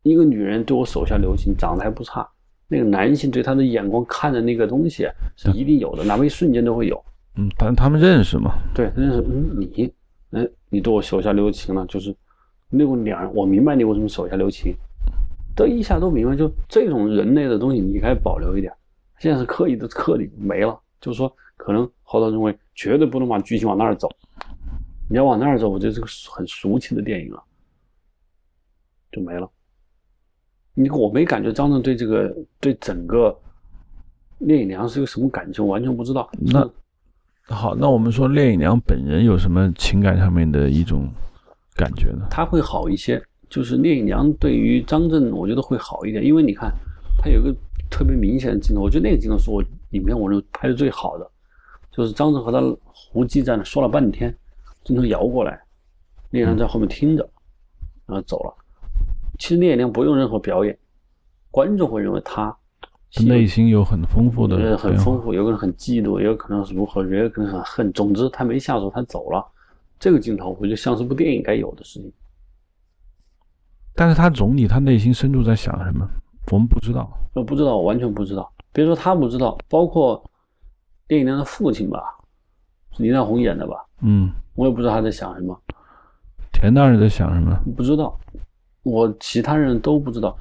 [0.04, 2.28] 一个女人对我手下留情，长得还不差，
[2.68, 7.02] 那个男性对她的眼光看的那个东西是一定有的，哪怕一瞬间都会有。
[7.38, 8.58] 嗯，但他们认识吗？
[8.74, 9.22] 对，认识。
[9.30, 9.94] 嗯，你，
[10.32, 12.16] 嗯，你对我手下留情了，就是。
[12.70, 14.76] 那个两人，我明白你为什么手下留情，
[15.56, 16.36] 都一下都明白。
[16.36, 18.70] 就这种人类的东西，你该保留一点。
[19.20, 24.10] 现在是刻意的刻意没了，就是说，可能侯导认为绝对不能把剧情往那儿走。
[25.10, 27.44] 你要往那儿走，我觉得这个很俗气的电影了，
[29.12, 29.50] 就没了。
[30.74, 33.38] 你我没感觉张震对这个对整个
[34.38, 36.30] 聂隐娘是个什么感情，完全不知道。
[36.40, 36.66] 那
[37.54, 41.10] 好，那我们说聂隐娘本人有什么情感上面的一种？
[41.76, 42.26] 感觉呢？
[42.32, 43.22] 他会好一些，
[43.52, 46.74] 就是聂隐娘对于张震，我觉得会好一点，因为你看，
[47.20, 47.56] 他有一个
[47.88, 51.32] 特别明显的镜头，我觉得那个镜头是我里面我认为拍的最好的，
[51.98, 52.62] 就是张震和他
[52.94, 54.32] 胡姬在那说了半天，
[54.84, 55.60] 镜头摇过来，
[56.30, 57.28] 聂隐娘在后面听着，
[58.06, 58.54] 然后走了。
[59.40, 60.78] 其实聂隐娘不用任何表演，
[61.50, 62.56] 观众会认为他
[63.26, 67.92] 内心有很丰富的，很丰富，有可能很嫉妒，也有可能是如何，也有可能很恨。
[67.94, 69.44] 总之，他没下手，他走了。
[70.00, 72.14] 这个镜头，我觉得像是部电影该有的事情。
[73.96, 76.08] 但是他总理，他内心深处在想什么，
[76.52, 77.12] 我们不知道。
[77.34, 78.54] 我不知道，完全不知道。
[78.72, 80.24] 别说他不知道，包括
[81.08, 82.04] 电影里的父亲吧，
[82.92, 83.76] 是林大红演的吧？
[84.02, 85.60] 嗯，我也不知道他在想什么。
[86.52, 87.58] 田大人在想什么？
[87.76, 88.20] 不知道。
[88.84, 90.38] 我其他人都不知道，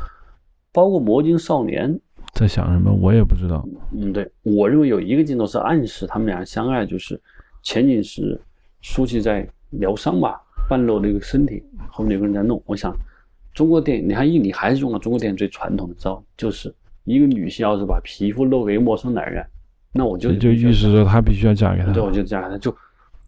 [0.73, 1.99] 包括魔晶少年
[2.33, 3.67] 在想什么，我也不知道。
[3.93, 7.21] 嗯，对，我认为有一个镜头是暗示他们俩相爱，就是。
[7.63, 8.41] 前景是
[8.81, 11.61] 舒淇在疗伤吧，半露那个身体，
[11.91, 12.63] 后面有个人在弄。
[12.65, 12.97] 我想，
[13.53, 19.45] 中国电影，你看印尼还是用了中国电影最传统的招，就是一个女性要是把皮肤露给陌生男人，
[19.97, 21.93] 那我就就预示着她必须要嫁给他。
[21.93, 22.75] 对，我就嫁给他，就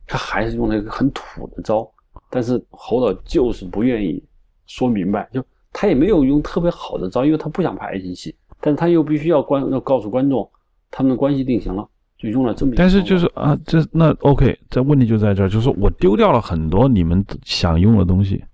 [0.07, 1.89] 他还是用了一个很土的招，
[2.31, 4.23] 但是侯导就是不愿意
[4.67, 10.49] 说明白，就他也没有用特别好的招，因为他不想拍爱情戏，但是他又必须要观要告诉观众
[10.91, 11.89] 他们的关系定型了。
[12.19, 18.45] 就用了这么，但是就是啊，这那 OK，这问题就在这儿，就是我丢掉了很多你们想用的东西，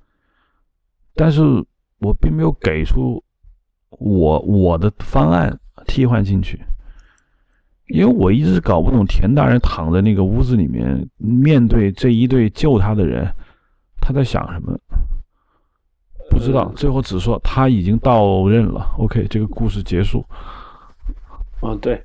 [1.15, 1.41] 但是
[1.99, 3.25] 我并没有给出
[3.89, 6.61] 我我的方案替换进去，
[7.89, 13.31] 因为我一直搞不懂田大人躺在那个屋子里面，面对这一对救他的人，
[14.01, 14.79] 他在想什么，
[16.31, 20.25] 不知道，最后只说他已经到任了，OK，这个故事结束。
[21.61, 22.03] 啊，对。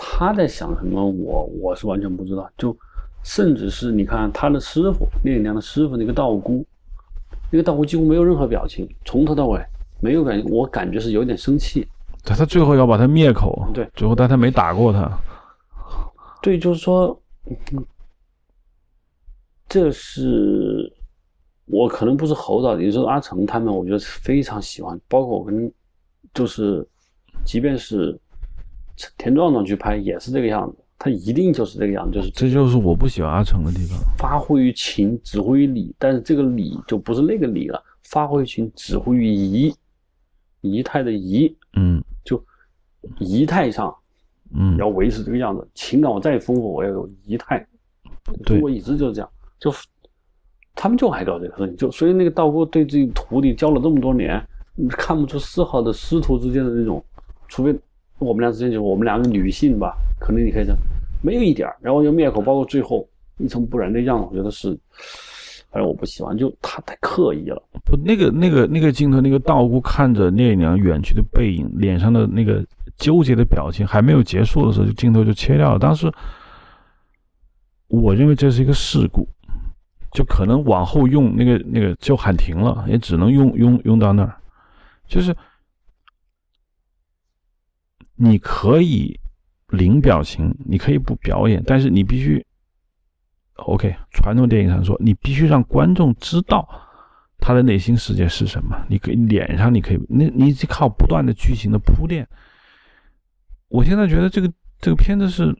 [0.00, 1.04] 他在想什么？
[1.04, 2.48] 我我是完全不知道。
[2.56, 2.76] 就
[3.24, 6.64] 甚至是你看他的师傅聂隐娘的师傅那个道姑，
[7.50, 9.60] 那个道姑几乎没有任何表情，从头到尾
[10.00, 10.48] 没有感觉。
[10.50, 11.84] 我感觉是有点生气。
[12.28, 13.66] 他他最后要把他灭口。
[13.72, 15.10] 对，最后但他没打过他。
[16.42, 17.18] 对，就是说，
[19.68, 20.92] 这是
[21.66, 25.00] 我可能不是侯导，也就是阿成他们，我觉得非常喜欢。
[25.08, 25.72] 包括我跟
[26.34, 26.86] 就是，
[27.44, 28.18] 即便是。
[29.16, 33.96] 田壮壮去拍也是这个样子，他一定就是这个样子，就是这就是我不喜欢阿成的地方。
[34.18, 37.80] 发挥于情，指挥于理，但是这个理就不是那个理了。
[38.02, 39.72] 发挥于情，指挥于仪，
[40.60, 42.42] 仪态的仪，嗯，就
[43.18, 43.94] 仪态上，
[44.54, 45.66] 嗯，要维持这个样子。
[45.74, 47.66] 情感我再丰富，我要有仪态。
[48.44, 49.72] 中国一直就是这样，就
[50.74, 54.42] 他们就爱搞这个事情，就所以那个道姑对自己徒弟教了这么多年，
[54.90, 57.04] 看不出丝毫的师徒之间的那种，
[57.48, 57.74] 除非。
[58.20, 60.76] 我们俩之间就是我们两个女性吧，可能你可以讲
[61.22, 64.76] 没有一点然后又灭口，包括最后一尘不染的样子，我觉得是，
[65.70, 67.62] 反正我不喜欢，就他太刻意了。
[67.84, 72.64] 不，那个那个那个镜头，那个道姑看着聂隐娘远去的背影，脸上的那个
[72.96, 75.78] 纠结的表情还没有结束的时候，就镜头就切掉了。
[75.78, 76.12] 当时
[77.88, 79.28] 我认为这是一个事故，
[80.12, 84.36] 就可能往后用那个那个就喊停了，也只能用用用到那儿，
[85.06, 85.34] 就是。
[88.20, 89.16] 你可以
[89.68, 92.44] 零表情，你可以不表演，但是你必须
[93.58, 93.94] ，OK。
[94.10, 96.68] 传统电影上说，你必须让观众知道
[97.38, 98.76] 他的内心世界是什么。
[98.88, 102.26] 你可以脸上，你可以，那你靠不断的剧情的铺垫。
[103.68, 105.54] 我现在觉得这个这个片子是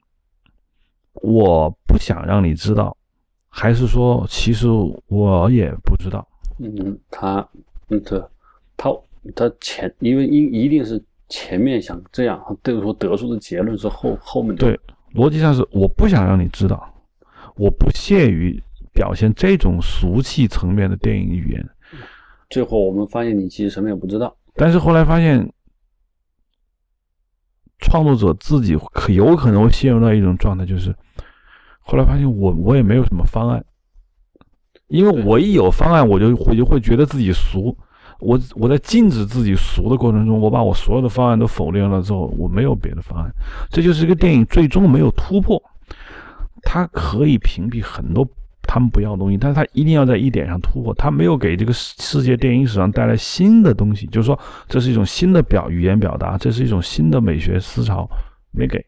[1.12, 2.96] 我不想让你知道，
[3.48, 4.66] 还是说其实
[5.06, 6.26] 我也不知道？
[6.58, 7.46] 嗯，他，
[7.88, 8.22] 嗯，对，
[8.76, 8.90] 他
[9.34, 11.02] 他前，因为一一定是。
[11.30, 14.60] 前面想这样，对于说得出的结论是后后面的。
[14.64, 14.80] 对，
[15.12, 16.90] 逻辑上是我不想让你知道，
[17.58, 21.68] 我不屑于表现这种俗气层面的电影语言。
[22.48, 24.34] 最后我们发现你其实什么也不知道。
[24.54, 25.52] 但是后来发现，
[27.78, 30.94] 创作者自己可有可能会陷入到一种状态，就是
[31.80, 33.64] 后来发现我我也没有什么方案，
[34.86, 37.76] 因为我一有方案，我就我就会觉得自己俗。
[38.20, 43.30] 我我在禁止自己俗的过程中，我把我所有的方案都否定了之后，我没有别的方案。
[43.70, 45.62] 这就是一个电影最终没有突破。
[46.70, 48.28] 它可以屏蔽很多
[48.62, 50.92] 他们不要的东西，但是它一定要在一点上突破。
[50.92, 54.38] 它没有给这个世界电影史上带来新的东西，就是说
[54.68, 58.06] 这是一种新的表语言表达，这是一种新的美学思潮，
[58.50, 58.84] 没给。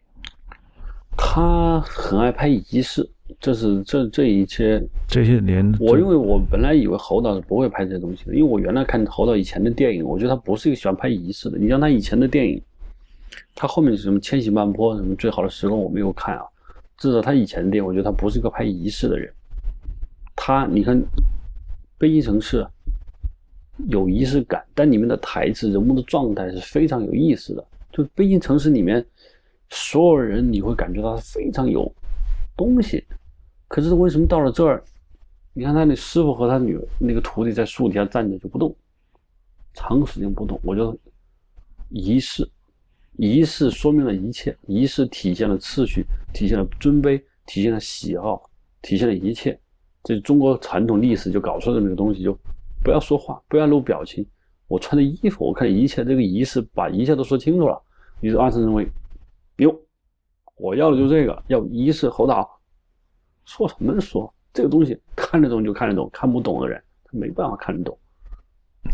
[1.16, 3.08] 他很爱拍仪式。
[3.38, 11.56] 这是这这一切这些年，我认为我本来以为侯导是不会拍这些东西的，因为我原来看侯导以前的电影，我觉得他不是一个喜欢拍仪式的。
[11.56, 12.60] 你像他以前的电影，
[13.54, 16.42] 他后面是什么《千禧慢坡》什么《最好的时光》，我没有看啊。
[17.00, 19.32] 至少他以前的电影，我觉得他不是一个拍仪式的人。
[20.36, 20.96] 他你看
[21.96, 22.62] 《悲情城市》
[23.88, 27.66] 有仪式感，但里面的台词、人物的状态是非常有意思的。
[27.90, 29.04] 就《悲情城市》里面
[29.70, 31.90] 所有人，你会感觉到非常有
[32.54, 33.02] 东西。
[33.66, 34.82] 可是为什么到了这儿，
[35.54, 38.76] 你看他那师傅和他女那个徒弟在树底下站着就不动，
[39.72, 40.60] 长时间不动。
[40.62, 40.94] 我觉得
[41.88, 42.46] 仪式，
[43.16, 48.50] 仪式说明了一切，仪式体现了次序，体现了尊卑，体现了喜好，
[48.82, 49.58] 体现了一切。
[50.02, 52.36] 这中国传统历史就搞出来的那个东西，就
[52.82, 54.26] 不要说话，不要露表情。
[54.68, 57.82] 我穿的衣服，我看一切这个仪式把一切都说清楚了。
[58.20, 58.88] 于是阿成认为，
[59.56, 59.74] 哟，
[60.56, 62.48] 我要的就是这个，要仪式侯导。
[63.44, 64.32] 说什么说？
[64.52, 67.98] 这个东西看得懂就看得懂，看不懂的人他没办法看得懂。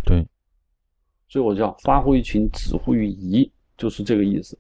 [0.05, 0.27] 对，
[1.29, 4.59] 所以我叫发挥群，指挥于仪，就是这个意思。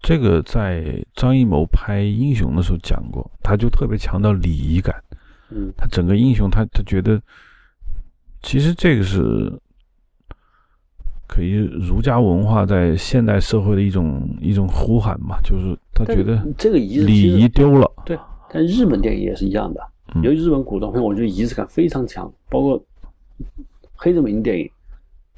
[0.00, 4.94] 这个在张艺谋拍英雄的时候讲过，他就特别强调礼仪感。
[5.50, 7.20] 嗯，他整个英雄，他他觉得，
[8.42, 9.50] 其实这个是
[11.26, 17.90] 可以儒家文化在现代社会的一种一种呼喊嘛，就是他觉得这个仪式礼仪丢了。
[18.04, 18.18] 对，
[18.52, 19.80] 但日本电影也是一样的，
[20.14, 22.82] 嗯尤其日本古装片，我觉得仪式感非常强，包括
[23.94, 24.70] 黑泽明电影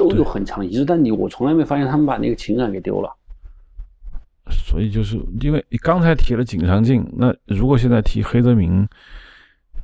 [0.00, 3.14] 都有很强的仪式，但你我从来没发现他们把那个情感给丢了。
[4.50, 8.88] 所以就是因为你刚才提了井上镜，那如果现在提黑泽明，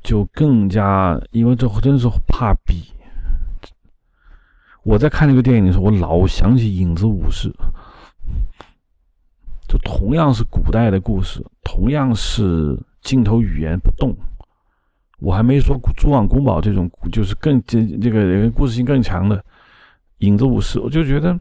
[0.03, 2.91] 就更加，因为这真是怕比。
[4.83, 7.49] 我在看这个电影的时候，我老想起《影子武士》，
[9.67, 14.15] 就同样是古代的故事，同样是镜头语言不动。
[15.19, 19.37] 我还没说蛛网宫保这种，就是更这这个故事性更强的
[20.19, 21.39] 《影子武士》，我就觉得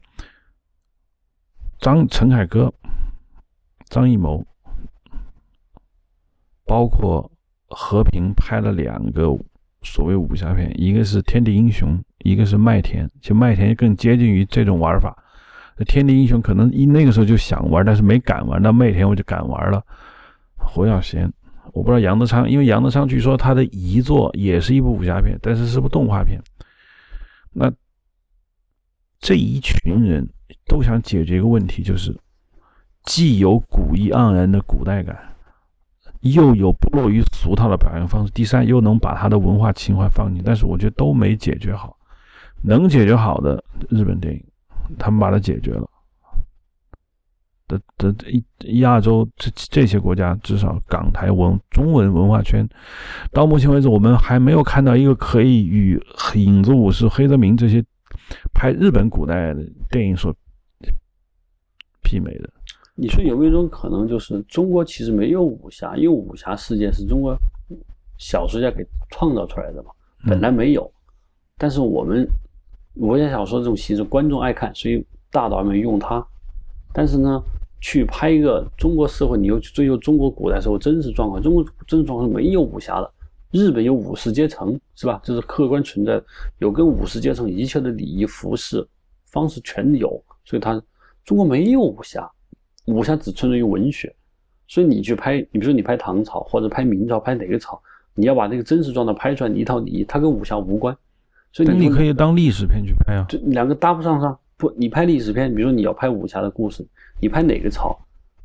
[1.80, 2.72] 张陈凯歌。
[3.88, 4.44] 张艺谋，
[6.64, 7.30] 包括
[7.68, 9.28] 和平拍了两个
[9.82, 13.06] 所谓武侠片，一个是《天地英雄》，一个是《麦田》。
[13.20, 15.16] 其实《麦田》更接近于这种玩法。
[15.84, 18.60] 《天地英雄》可能一那个时候就想玩，但是没敢玩。
[18.60, 19.80] 到《麦田》我就敢玩了。
[20.56, 21.32] 侯耀贤，
[21.72, 26.42] 我不知道杨德昌，因为杨德昌据说他的遗作也是一部武侠片，但是是部动画片。
[27.52, 27.72] 那
[29.26, 30.24] 这一群人
[30.68, 32.16] 都想解决一个问题，就是。
[33.02, 35.16] 既有古意盎然的古代感，
[36.20, 38.32] 又有不落于俗套的表现方式。
[38.32, 41.96] 第三，又能把他的文化情怀放进，但是我觉得都没解决好。
[42.62, 44.44] 能解决好的日本电影，
[44.96, 45.88] 他们把它解决了。
[47.66, 48.14] 的的
[48.78, 52.64] 亚洲这这些国家，至少港台文中文文化圈，
[53.32, 56.00] 到目前为止，我们还没有看到一个可以与
[56.36, 57.84] 影子武士、黑泽明这些
[58.52, 60.34] 拍日本古代的电影所
[62.02, 62.50] 媲美的。
[62.94, 67.36] 你说有没有一种可能，就是中国其实没有武侠，因为武侠世界是中国
[68.18, 69.90] 小说家给创造出来的嘛，
[70.26, 70.90] 本来没有。
[71.58, 72.26] 但是我们
[72.94, 76.26] 武侠小说这种形式，观众爱看，所以大导演用它。
[76.92, 77.42] 但是呢，
[77.80, 83.12] 去拍一个中国社会，你又去追求中国古代社会真实状况，中国真实状况是没有武侠的。
[83.56, 85.18] 日本有武士阶层，是吧？
[85.24, 86.20] 这是客观存在，
[86.58, 88.86] 有跟武士阶层一切的礼仪服饰
[89.24, 90.80] 方式全有，所以他
[91.24, 92.30] 中国没有武侠。
[92.84, 94.14] 武侠只存在于文学，
[94.68, 97.80] 所以你去拍，你比如说你拍唐朝或者拍明朝，拍哪个朝，
[98.14, 100.96] 你要把那个真实状态拍出来，你一套礼仪，它跟武侠无关。
[101.52, 104.38] 所以你可以当历史片去拍啊，这两个搭不上上。
[104.58, 106.86] 不，你拍历史片，比如说你要拍武侠的故事，
[107.20, 107.98] 你拍哪个朝，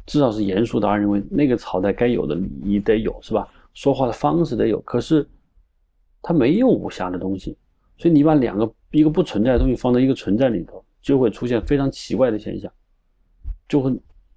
[0.06, 3.48] 至少是严肃导演认为那个朝代该有的礼仪得有，是吧？
[3.74, 4.80] 说话的方式得有。
[4.82, 5.28] 可是
[6.22, 7.58] 它没有武侠的东西，
[7.98, 12.72] 所以你把两个一个不存在的东西放在一个存在里头，就会出现非常奇怪的现象，
[13.68, 13.94] 就会。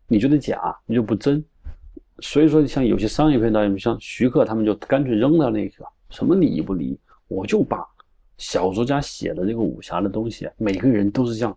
[0.06, 1.42] 你觉得假，你就不真，
[2.20, 7.82] 所以说像有些商业片导演，像徐克他们就干脆扔掉那个什么礼不礼，我就把
[8.36, 11.56] 小说家写的这个武侠的东西，每个人都是这样，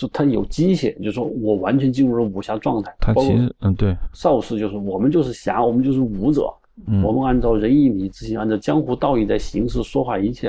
[0.00, 2.90] 就他有机械，就说我完全进入了武侠状态。
[2.98, 6.50] 他其实嗯对，邵氏就是我们就是侠，我们就是武者，
[6.86, 10.48] 嗯、我们按照仁义礼智信，按照江湖道义在行事说话一切，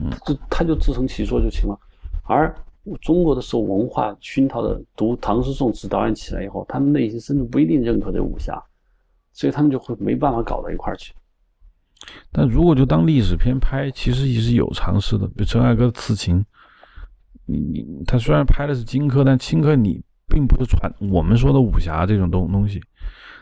[0.00, 1.78] 嗯，就他就自成其说就行了，
[2.24, 2.54] 而。
[3.00, 8.62] 中国的受文化熏陶的读唐诗宋词导演起来以后，他们内心深处不一定认可这武侠，
[9.32, 11.12] 所以他们就会没办法搞到一块儿去。
[12.30, 15.26] 但如果就当历史片拍，其实也是有尝试的。
[15.26, 16.36] 比如陈凯歌的《刺秦》，
[17.46, 22.80] 你你他虽然拍的是荆轲，但荆轲你并不是传我们说的武侠这种东东西，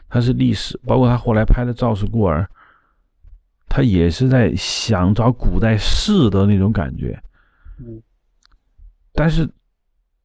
[0.09, 0.79] 它是历史。
[0.87, 2.43] 包括他后来拍的《赵氏孤儿》，
[3.69, 7.21] 他也是在想找古代士的那种感觉。
[7.79, 8.03] 嗯。
[9.13, 9.49] 但是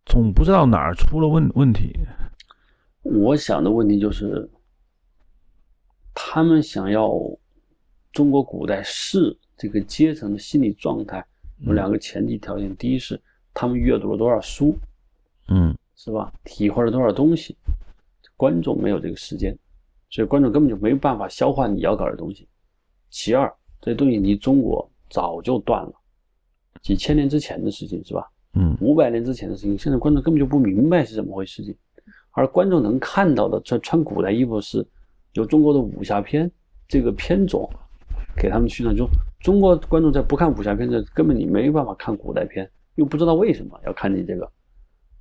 [0.06, 1.98] 总不知道哪儿出了问问题。
[3.04, 4.50] 我想的问题就是，
[6.14, 7.12] 他们想要
[8.12, 11.26] 中国古代士这个阶层的心理状态
[11.60, 13.20] 有两个前提条件：第一是
[13.60, 14.74] 他们阅读了多少书，
[15.50, 16.32] 嗯，是吧？
[16.46, 17.54] 体会了多少东西。
[18.38, 19.54] 观众没有这个时间，
[20.10, 22.48] 所以观众根本就没办法消化你要搞的东西。
[23.10, 25.94] 其二，这东西离中国早就断了，
[26.82, 28.32] 几千年之前的事情，是吧？
[28.54, 31.76] 嗯，五百年之前的事情，现在观众根本就不明白是怎么回事情，
[32.32, 34.88] 而观众能看到的穿穿古代衣服是，
[35.34, 36.50] 由中国的武侠片
[36.88, 37.70] 这个片种
[38.38, 39.06] 给他们宣传，就
[39.42, 44.46] 中国观众在不看武侠片的，根本你没办法看古代片，又不知道为什么要看你这个，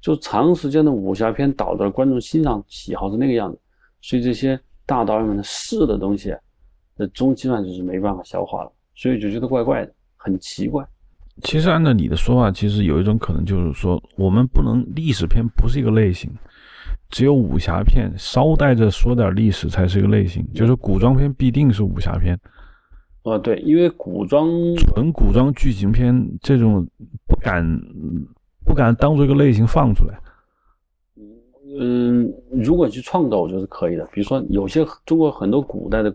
[0.00, 3.58] 就长时间的武侠片导致观众欣赏喜好是那个样子，
[4.00, 6.34] 所以这些大导演们的试的东西，
[6.96, 10.84] 那中基本上就是没办法消化了，所以就觉得怪怪的，很奇怪。
[11.44, 16.28] 其实按照你的说法，其实有一种可能就是说，我们不能历史片不是一个类型，
[17.10, 22.36] 只有武侠片捎带着说点历史才是一个类型，就是古装片必定是武侠片。
[23.22, 26.86] 哦，对，因为古装纯古装剧情片这种
[27.26, 27.64] 不敢
[28.64, 30.18] 不敢当做一个类型放出来。
[31.80, 34.04] 嗯，如果去创造，我觉得是可以的。
[34.12, 36.14] 比如说，有些中国很多古代的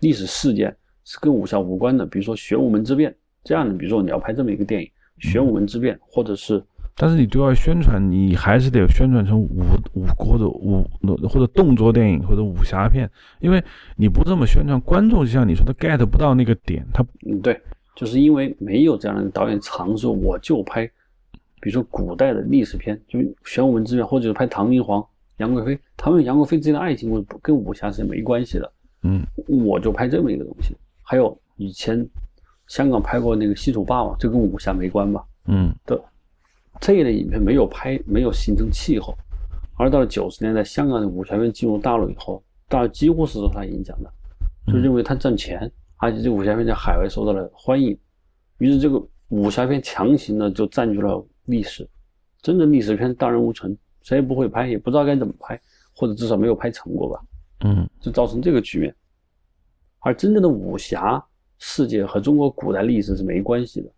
[0.00, 3.14] 历史事件是跟武侠无关的，比如说玄武门之变。
[3.44, 4.88] 这样的，比如说你要拍这么一个电影
[5.18, 6.62] 《玄武门之变》，或者是，
[6.96, 9.64] 但是你对外宣传，你还是得宣传成武
[9.94, 10.86] 武或者武
[11.28, 13.10] 或者动作电影或者武侠片，
[13.40, 13.62] 因为
[13.96, 16.86] 你不这么宣传，观众就像你说的 get 不到那个点。
[16.92, 17.60] 他嗯，对，
[17.96, 20.86] 就是因为没有这样的导演尝试，我就拍，
[21.60, 25.04] 比如说古代的历史片，就《玄武门之变》，或者是拍唐明皇、
[25.38, 28.72] 杨贵妃，他们杨贵妃之间的爱情，故事跟武侠是没关系的。
[29.02, 30.74] 嗯，我就拍这么一个东西。
[31.02, 32.06] 还有以前。
[32.68, 35.22] 香港拍过那个《西楚霸王》，这跟武侠没关吧？
[35.44, 36.00] 嗯，的
[36.80, 39.16] 这一类影片没有拍，没有形成气候。
[39.76, 44.12] 而到了九十年代，香港的武侠片进入大陆以后，大陆几乎是受它影响的，
[44.66, 47.96] 就认为它赚钱，而且这武侠片在海外受到了欢迎，
[48.58, 51.88] 于是这个武侠片强行的就占据了历史。
[52.40, 55.60] 真正历史片荡然无存，谁也不会拍，也不知道该怎么拍，
[55.94, 57.20] 或者至少没有拍成过吧？
[57.64, 58.94] 嗯，就造成这个局面。
[60.00, 61.24] 而真正的武侠。
[61.64, 63.88] 世界和中国古代历史是没关系的，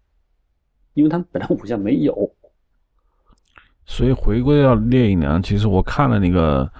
[0.92, 2.33] 因为他们本来武侠没有。
[3.86, 6.70] 所以回归到聂隐娘，其实我看了那个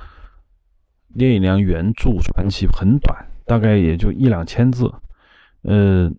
[1.14, 4.93] 聂隐娘原著传奇，很短，大概也就一两千字。
[5.62, 6.10] 呃，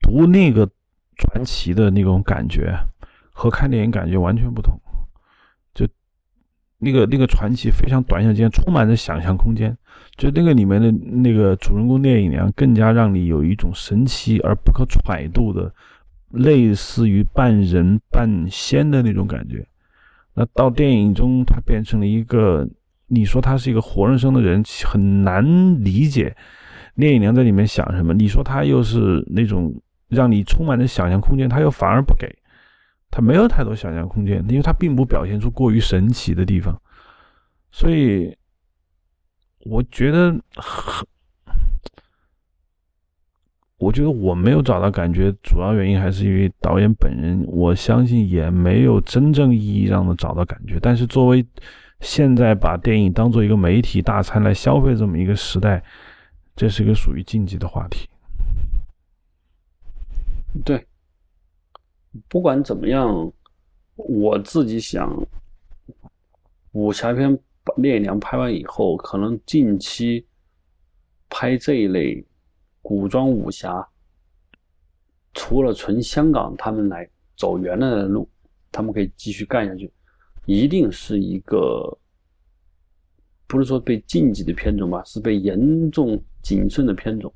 [0.00, 0.68] 读那个
[1.16, 2.76] 传奇的那种感觉
[3.32, 4.78] 和看电影感觉完全不同。
[5.74, 5.86] 就
[6.78, 9.76] 那个那个传奇非常短小精充满着想象空间。
[10.16, 15.72] 就那个里面的那个主人公聂隐娘，更加让你有一种神奇而不可揣度的，
[16.30, 19.66] 类似于半人半仙的那种感觉。
[20.36, 22.68] 那到电影中，他变成了一个，
[23.06, 25.42] 你说他是一个活生生的人，很难
[25.82, 26.36] 理解
[26.94, 28.12] 聂隐娘在里面想什么。
[28.12, 29.74] 你说他又是那种
[30.08, 32.28] 让你充满着想象空间，他又反而不给。
[33.10, 36.78] 他没有太多想象空间，因为他并不表现出过于神奇的地方，
[37.70, 38.36] 所以
[39.64, 41.06] 我觉得很，
[43.78, 50.78] 我觉得我没有找到感觉，主要原因还是因为导演本人，我相信也没有真正意义上的找到感觉。
[50.80, 51.46] 但是作为
[52.00, 55.82] 现在把电影当做一个媒体大餐来消费这么一个时代，
[56.54, 58.08] 这是一个属于禁忌的话题。
[60.64, 60.86] 对。
[62.28, 63.30] 不管怎么样，
[63.96, 65.14] 我自己想，
[66.72, 70.24] 武侠片把聂隐娘拍完以后，可能近期
[71.28, 72.24] 拍这一类
[72.86, 73.84] 古装武侠，
[75.34, 78.28] 除了纯香港他们来走原来的路，
[78.70, 79.92] 他们可以继续干下去，
[80.44, 81.98] 一定是一个
[83.48, 87.34] 不是说被禁忌的片种吧，是被严重谨慎的片种，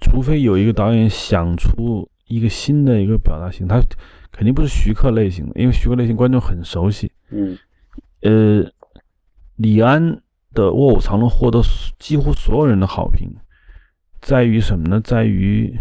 [0.00, 2.08] 除非有一个导演想出。
[2.30, 3.82] 一个新的一个表达型，他
[4.30, 7.10] 肯定不是徐克类型的，因为徐克类型观众很熟悉。
[7.30, 7.56] 嗯，
[8.20, 8.70] 呃，
[9.56, 10.22] 李安
[10.52, 11.62] 的《卧虎藏龙》获得
[11.98, 13.30] 几乎所有人的好评，
[14.20, 15.00] 在于什么呢？
[15.02, 15.72] 在于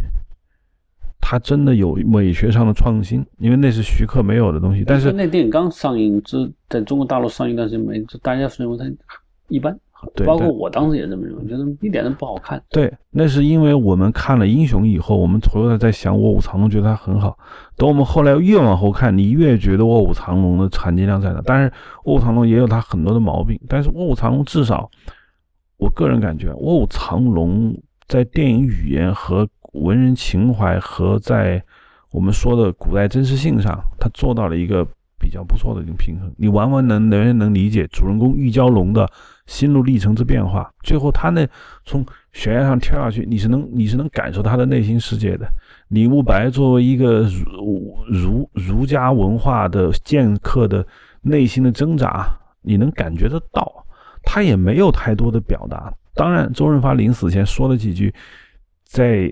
[1.19, 4.83] 他真的有美学上的创新，因为那是徐克没有的东西。
[4.85, 8.85] 但是那电影刚上映，之在中国大陆上映段时间没，大家认为它
[9.49, 9.77] 一般。
[10.23, 12.61] 包括我当时也这么认为，觉得一点都不好看。
[12.69, 17.35] 对，那是因为我们看了《英雄》以后，我们回头在想《卧虎藏龙》，觉得它很好。
[17.75, 21.41] 等我们后来越往后看，你越觉得《卧虎藏龙》的含金量在哪。
[21.43, 21.69] 但是
[22.05, 23.59] 《卧虎藏龙》也有它很多的毛病。
[23.67, 24.87] 但是《卧虎藏龙》至少，
[25.77, 27.73] 我个人感觉，《卧虎藏龙》
[28.07, 31.61] 在电影语言和文人情怀和在
[32.11, 34.85] 我们说的古代真实性上，他做到了一个
[35.19, 36.31] 比较不错的一个平衡。
[36.37, 39.07] 你完完能能能理解主人公玉娇龙的。
[39.45, 41.47] 心路历程之变化，最后他那
[41.85, 45.47] 从悬崖上跳下去，你是能你是能感受他的内心世界的。
[45.87, 50.85] 李慕白作为一个儒儒儒家文化的剑客的
[51.21, 52.27] 内心的挣扎，
[52.61, 53.85] 你能感觉得到。
[54.21, 55.93] 他也没有太多的表达。
[56.17, 58.13] 当然，周润发临死前说了几句，
[58.83, 59.31] 在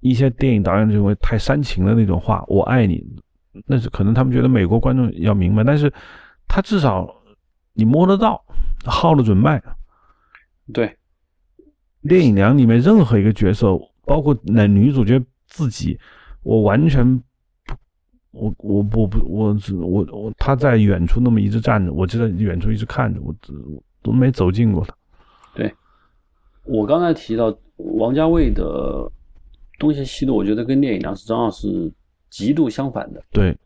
[0.00, 3.04] 一些电影导演认为太煽情的那种话，“我爱你”，
[3.66, 5.92] 那是可能他们觉得美国观众要明白，但是
[6.48, 7.08] 他至少
[7.74, 8.42] 你摸得到。
[8.86, 9.62] 号了准脉，
[10.72, 10.86] 对，
[12.08, 16.00] 《电影娘》里面任何一个角色，包括男女主角自己，
[16.42, 17.22] 我完全，
[18.30, 24.94] 我我我不我只我我他在远处那么一直站着，我就在远处一直看着，我我都没走近过他。
[26.64, 29.10] 对，我刚才提到王家卫的
[29.78, 31.92] 东邪西毒，我觉得跟聂隐娘是正好是
[32.28, 33.22] 极度相反的。
[33.30, 33.56] 对，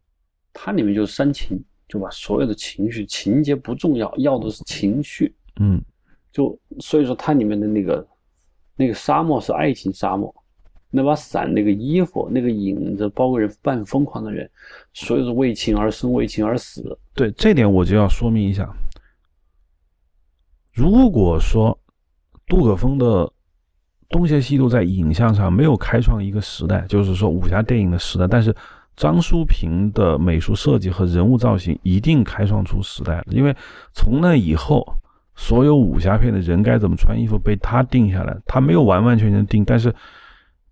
[0.53, 5.35] 它里面就是煽情，就把所有的情绪情节不重要，要的是情绪。
[5.61, 5.83] 嗯，
[6.33, 8.07] 就所以说它里面的那个
[8.77, 10.35] 那个沙漠是爱情沙漠，
[10.91, 14.49] 那把伞那个衣服那个影子，包括人半疯狂的人，
[14.93, 16.97] 所有是为情而生，为情而死。
[17.15, 18.69] 对，这点我就要说明一下。
[20.73, 21.79] 如果说
[22.47, 23.25] 杜可风的
[24.09, 28.55] 《东邪西毒》在影像上没有开创一个时代，就是说武侠电影的时代，但是
[28.97, 33.25] 张淑平的美术设计和人物造型一定开创出时代了。
[33.31, 33.57] 因为
[33.93, 34.87] 从那以后，
[35.35, 39.93] 所有武侠片的人该怎么穿衣服被他定下来，他没有完完全全定，但是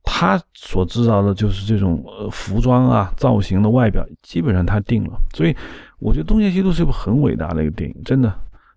[0.05, 5.19] 他所制造的就是这种呃服装啊、造型的外表，基本上他定了。
[5.35, 5.57] 所以
[5.99, 8.33] 我觉得《东邪西毒》是一部很伟大的一个电影，真的。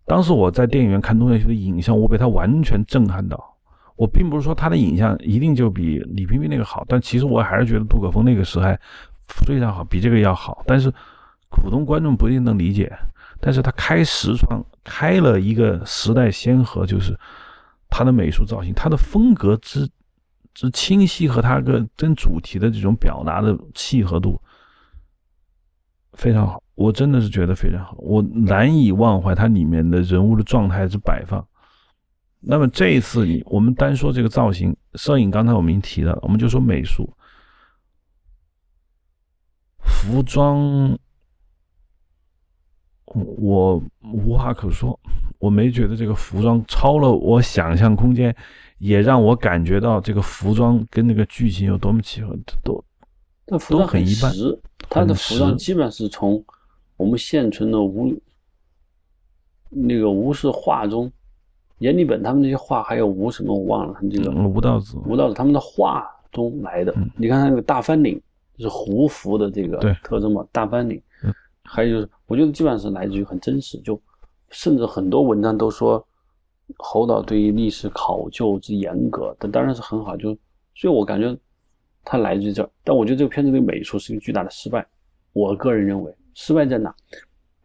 [0.05, 3.55] 当时我在电影院看《东邪西》的影像，我被他完全震撼到。
[3.95, 8.79] 我并不是说他的影像一定就比李冰冰那个好，但其实我还是觉得杜可风那个时代
[9.27, 10.63] 非常好，比这个要好。
[10.67, 10.93] 但是
[11.49, 12.91] 普通观众不一定能理解。
[13.39, 17.17] 但是他开实创，开了一个时代先河，就是
[17.89, 19.87] 他的美术造型，他的风格之
[20.53, 24.39] 之清晰和他个跟主题的这种表达的契合度
[26.13, 26.61] 非常好。
[26.75, 31.45] 我真的是觉得非常好，我难以忘怀它里面的人物的状态之摆放。
[32.41, 37.09] 那么这一次，我们单说这个造型、摄影，刚才我们已经提到了，我们就说美术、
[39.79, 40.99] 服装，
[43.05, 44.99] 我无话可说。
[45.39, 48.35] 我没觉得这个服装超了我想象空间，
[48.79, 52.83] 也让我感觉到这个服装跟那个剧情有多么契合，都
[53.47, 54.31] 都很一般。
[54.89, 56.43] 他的服装基本是从。
[56.97, 58.13] 我们现存的吴
[59.69, 61.11] 那个吴氏画中，
[61.79, 66.95] 阎立本他们那些画，还有吴什么我忘了，他们这个吴道子，吴道子他们的画中来的。
[67.17, 68.21] 你看他那个大翻领，
[68.57, 70.47] 是胡服的这个特征嘛？
[70.53, 71.01] 大翻领，
[71.63, 74.01] 还有就是，我觉得基本上是来自于很真实，就
[74.49, 76.01] 甚至很多文章都说
[76.77, 80.15] 侯导对于历史考究之严格，但当然是很好。
[80.15, 80.29] 就
[80.75, 81.37] 所以我感觉
[82.05, 84.87] 他来自于这儿，但我觉得这个片子对美术是一个巨大的失败。
[85.33, 86.15] 我个人认为。
[86.35, 86.93] 失败在哪？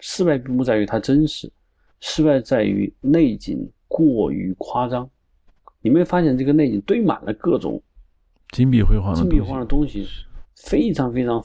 [0.03, 1.53] 失败并不在于它真实，
[2.01, 5.07] 失败在于内景过于夸张。
[5.83, 7.79] 你没发现这个内景堆满了各种
[8.53, 10.07] 金碧辉煌、金碧辉煌的东西，
[10.57, 11.43] 非常非常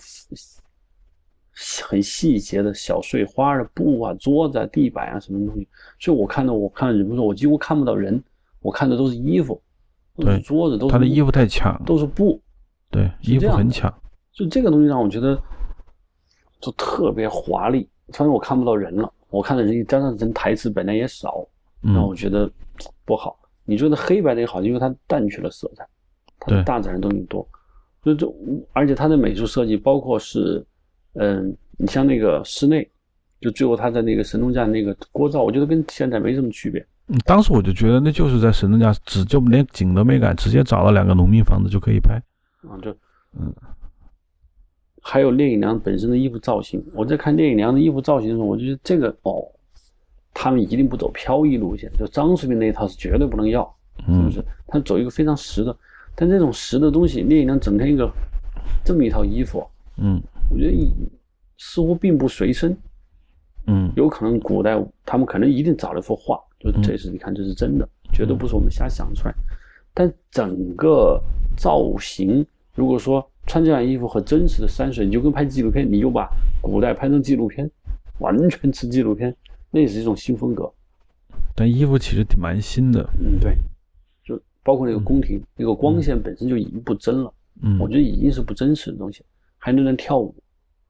[1.84, 5.68] 很细节的小碎花的布啊、桌子、啊、地板啊什么东西。
[6.00, 8.24] 所以我看到，我看到人不说，我几乎看不到人，
[8.62, 9.62] 我看的都是衣服，
[10.16, 12.42] 都是桌子，都是他的衣服太抢，都是布，
[12.90, 13.94] 对，衣服很抢。
[14.32, 15.38] 就这个东西让我觉得。
[16.66, 19.12] 就特别华丽，反正我看不到人了。
[19.30, 21.48] 我看的人加上人台词本来也少，
[21.82, 22.50] 让我觉得
[23.06, 23.38] 不好。
[23.66, 25.88] 你说的黑白的也好，因为它淡去了色彩，
[26.40, 27.48] 它大自然东西多。
[28.04, 28.34] 所以就
[28.74, 30.66] 而且它的美术设计，包括是，
[31.14, 32.90] 嗯，你像那个室内，
[33.40, 36.84] 就最后他在那个神农架那个锅灶，我觉得跟现在没什么区别。
[37.10, 42.16] 嗯，当时我就觉得那就是在神农架，只就连景都没改，直接找了两个农民房子就可以拍。
[42.68, 42.92] 啊，就
[43.38, 43.54] 嗯。
[45.08, 49.48] 还有聂隐娘本身的衣服造型，我在看聂隐娘的衣服造型的时候，我就觉得这个哦，
[50.34, 53.64] 他们一定不走飘逸路线，就张淑平那一套是绝对不能要，
[54.08, 54.44] 是不是？
[54.66, 55.78] 他走一个非常实的，
[56.16, 58.12] 但这种实的东西，聂隐娘整天一个
[58.84, 59.64] 这么一套衣服，
[59.98, 60.20] 嗯，
[60.50, 60.76] 我觉得
[61.60, 62.76] 似乎并不随身，
[63.68, 64.76] 嗯，有可能古代
[65.06, 69.36] 他们可能一定找了一幅画，就这是你看这是真的，绝对不是我们瞎想出来，
[69.94, 71.22] 但整个
[71.56, 73.24] 造型，如果说。
[73.48, 76.30] 穿这样衣服和真实的山水，你就跟拍纪录片，你就把
[76.62, 77.70] 古代拍成纪录片，
[78.20, 79.36] 完全吃纪录片，
[79.72, 80.72] 那也是一种新风格。
[81.56, 83.56] 但衣服其实挺蛮新的，嗯，对，
[84.24, 89.24] 就包括那个宫廷，那个光线本身就已经不真了，嗯，我觉得已经是不真实的东西，
[89.58, 90.36] 还能人跳舞，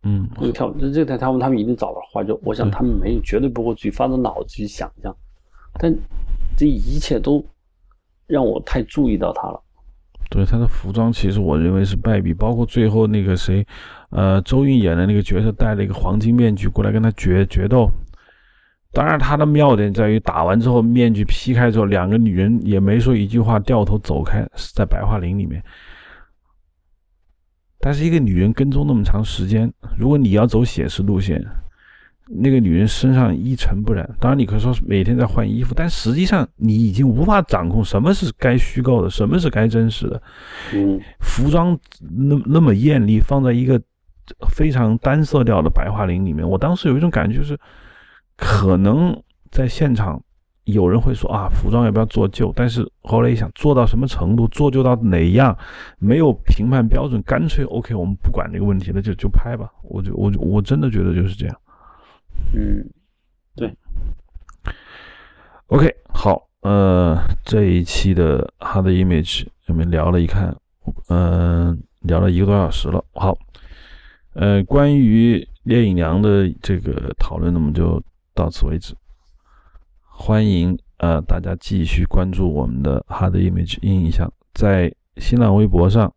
[0.04, 5.16] 嗯，那个跳，这这台他们他们一定找了画，就我想他们没有，绝对不会去发着脑子去想象，
[5.78, 5.94] 但
[6.58, 7.46] 这一切都
[8.28, 9.62] 让我太注意到他了。
[10.30, 13.66] 对他的服装，其实我认为是败笔，包括最后那个谁，
[14.10, 17.90] 呃，周韵演的那个角色戴了一个黄金面具过来跟他决决斗。
[18.92, 25.62] 当然，他的妙点在于打完之后面具劈开之后，两个女人也没说一句话，掉头走开，是在白桦林里面。
[27.80, 31.46] 但是一个女人跟踪那么长时间，如果你要走写实路线。
[32.28, 40.22] 那个女人身上一尘不染，当然你可以说每天在换衣服，但实际上你已经无法掌控什么是该虚构的，什么是该真实的。
[40.74, 43.80] 嗯，服装那那么艳丽，放在一个
[44.50, 47.56] 非常单色调的白桦林里面，我当时有一种感觉，就是
[48.36, 49.16] 可能
[49.52, 50.20] 在现场
[50.64, 52.52] 有人会说啊，服装要不要做旧？
[52.56, 55.56] 但是后来一想，做到什么程度，做旧到哪样，
[56.00, 59.70] 没有评判标准，干脆 OK，我们不管这个问题了，就就拍吧。
[59.84, 61.56] 我就我我真的觉得就是这样。
[62.54, 62.90] 嗯，
[63.56, 63.74] 对。
[65.68, 70.56] OK，好，呃，这一期的 Hard Image 我们聊了一看，
[71.10, 73.04] 嗯，聊了一个多小时了。
[73.14, 73.36] 好，
[74.34, 78.02] 呃，关于聂隐娘的这个讨论，那么就
[78.34, 78.94] 到此为止。
[80.04, 86.14] 欢迎呃大家继续关注我们的 Hard Image 硬影像，在新浪微博上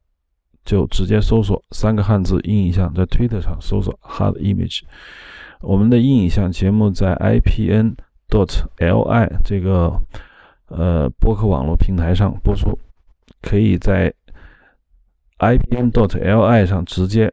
[0.62, 4.82] 就直接搜索三个汉字硬影像，在 Twitter 上搜索 Hard Image。
[5.60, 7.94] 我们的音影像节目在 IPN。
[8.30, 9.98] dot li 这个
[10.66, 12.78] 呃播客网络平台上播出，
[13.40, 14.12] 可以在
[15.39, 17.32] IPN dot li 上直接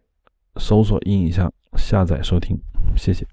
[0.56, 2.58] 搜索音影像下载收听，
[2.96, 3.28] 谢谢。